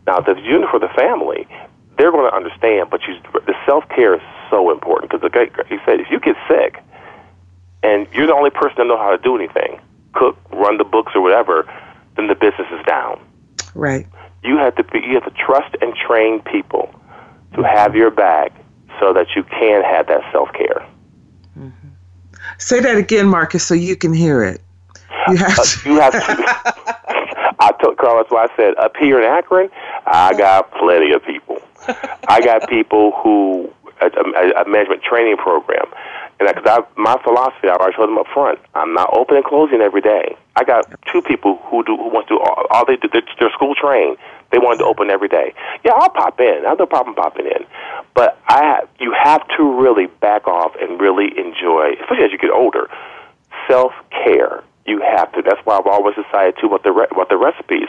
[0.07, 1.49] Now, if you're doing it for the family,
[1.99, 2.91] they're going to understand.
[2.91, 3.15] But you,
[3.47, 6.83] the self care is so important because, like he said, if you get sick
[7.83, 9.81] and you're the only person that know how to do anything,
[10.15, 11.71] cook, run the books, or whatever,
[12.17, 13.21] then the business is down.
[13.75, 14.07] Right.
[14.43, 16.95] You have to be, you have to trust and train people
[17.55, 18.53] to have your back
[19.01, 20.87] so that you can have that self care.
[22.59, 24.61] Say that again, Marcus, so you can hear it.
[25.29, 25.89] You have Uh, to.
[25.91, 26.21] you have to.
[27.59, 29.71] I told Carl that's why I said up here in Akron,
[30.07, 31.56] I got plenty of people.
[32.29, 35.87] I got people who a, a, a management training program,
[36.39, 39.81] and because I, my philosophy, I told them up front, I'm not open and closing
[39.81, 40.37] every day.
[40.55, 43.09] I got two people who do who want to do all, all they do.
[43.11, 44.19] They're, they're school trained.
[44.53, 45.55] They wanted to open every day.
[45.85, 46.63] Yeah, I'll pop in.
[46.65, 47.67] I have no problem popping in.
[48.15, 52.51] But I, you have to really back off and really enjoy, especially as you get
[52.51, 52.89] older,
[53.69, 54.63] self care.
[54.87, 55.43] You have to.
[55.43, 57.89] That's why I've always decided too about the re- about the recipes.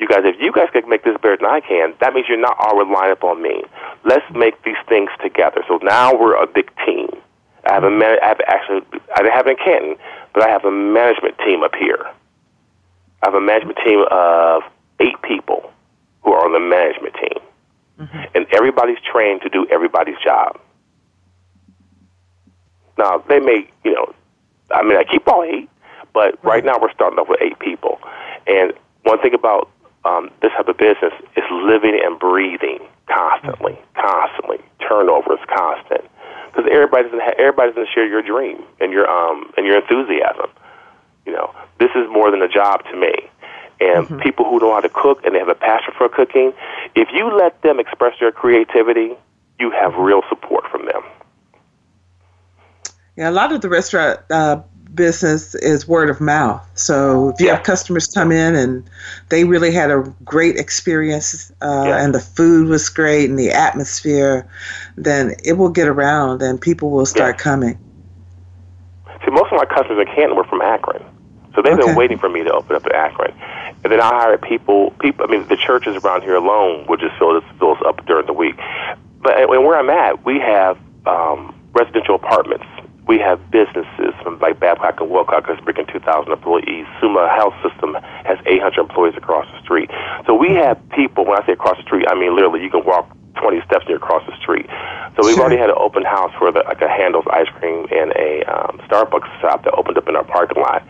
[0.00, 2.40] You guys, if you guys can make this better than I can, that means you're
[2.40, 3.64] not all relying upon me.
[4.04, 5.62] Let's make these things together.
[5.68, 7.10] So now we're a big team.
[7.68, 8.16] I have a man.
[8.22, 8.80] I have actually.
[9.14, 9.96] I didn't have it in Canton,
[10.32, 12.06] but I have a management team up here.
[13.22, 14.62] I have a management team of
[15.00, 15.70] eight people
[16.22, 17.42] who are on the management team,
[18.00, 18.18] mm-hmm.
[18.34, 20.58] and everybody's trained to do everybody's job.
[22.96, 24.14] Now they may, you know,
[24.70, 25.68] I mean, I keep all eight,
[26.12, 27.98] but right now we're starting off with eight people.
[28.46, 29.70] And one thing about
[30.04, 34.58] um, this type of business is living and breathing constantly, constantly.
[34.80, 36.04] Turnover is constant
[36.46, 40.50] because everybody doesn't ha- everybody doesn't share your dream and your um and your enthusiasm.
[41.26, 43.12] You know, this is more than a job to me.
[43.80, 46.52] And people who know how to cook and they have a passion for cooking,
[46.96, 49.14] if you let them express their creativity,
[49.60, 51.02] you have real support from them.
[53.16, 54.62] Yeah, a lot of the restaurant uh,
[54.94, 56.66] business is word of mouth.
[56.74, 57.54] So if you Yeah.
[57.56, 58.88] have customers come in and
[59.28, 62.02] they really had a great experience uh, Yeah.
[62.02, 64.46] and the food was great and the atmosphere,
[64.96, 67.42] then it will get around and people will start Yeah.
[67.42, 67.78] coming.
[69.24, 71.02] See, most of my customers in Canton were from Akron,
[71.54, 71.86] so they've Okay.
[71.86, 73.32] been waiting for me to open up in Akron.
[73.84, 74.90] And then I hired people.
[75.00, 78.26] People, I mean, the churches around here alone would just fill this fills up during
[78.26, 78.56] the week.
[79.22, 82.64] But and where I'm at, we have um, residential apartments.
[83.06, 83.40] We have
[84.38, 86.86] businesses like Babcock and Wilcox is bringing 2,000 employees.
[87.00, 89.90] Summa Health System has 800 employees across the street.
[90.26, 91.24] So we have people.
[91.24, 93.88] When I say across the street, I mean literally you can walk 20 steps and
[93.90, 94.66] you're across the street.
[95.16, 95.42] So we've Sure.
[95.44, 98.78] already had an open house for the, like a Handel's ice cream and a um,
[98.88, 100.82] Starbucks shop that opened up in our parking lot,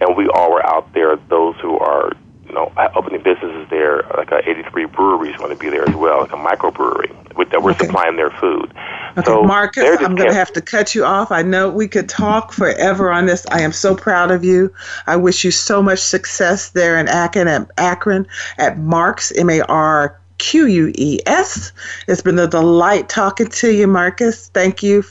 [0.00, 1.16] and we all were out there.
[1.28, 2.12] Those who are
[2.46, 6.20] you know opening businesses there, like a 83 breweries going to be there as well,
[6.20, 7.86] like a microbrewery with that we're Okay.
[7.86, 8.72] supplying their food.
[9.16, 11.32] Okay, so Marcus, I'm going to have to cut you off.
[11.32, 13.46] I know we could talk forever on this.
[13.50, 14.72] I am so proud of you.
[15.06, 18.26] I wish you so much success there in Akron at Akron
[18.58, 21.72] at Marques M A R Q U E S.
[22.06, 24.48] It's been a delight talking to you, Marcus.
[24.48, 25.02] Thank you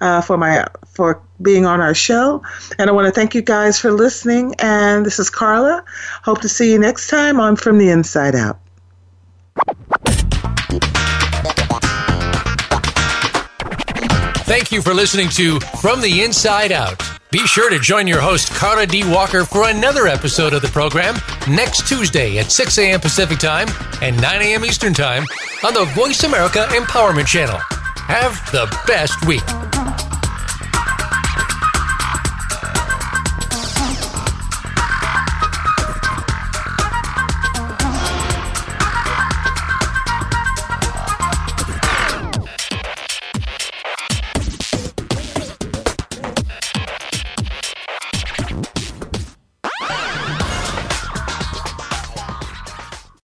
[0.00, 2.42] uh, for my for being on our show,
[2.78, 4.54] and I want to thank you guys for listening.
[4.58, 5.82] And this is Carla.
[6.22, 8.58] Hope to see you next time on From the Inside Out.
[14.44, 17.02] Thank you for listening to From the Inside Out.
[17.30, 19.02] Be sure to join your host, Carla D.
[19.10, 21.16] Walker, for another episode of the program
[21.48, 23.00] next Tuesday at 6 a.m.
[23.00, 23.68] Pacific Time
[24.02, 24.64] and 9 a.m.
[24.64, 25.24] Eastern Time
[25.64, 27.58] on the Voice America Empowerment Channel.
[28.06, 29.42] Have the best week.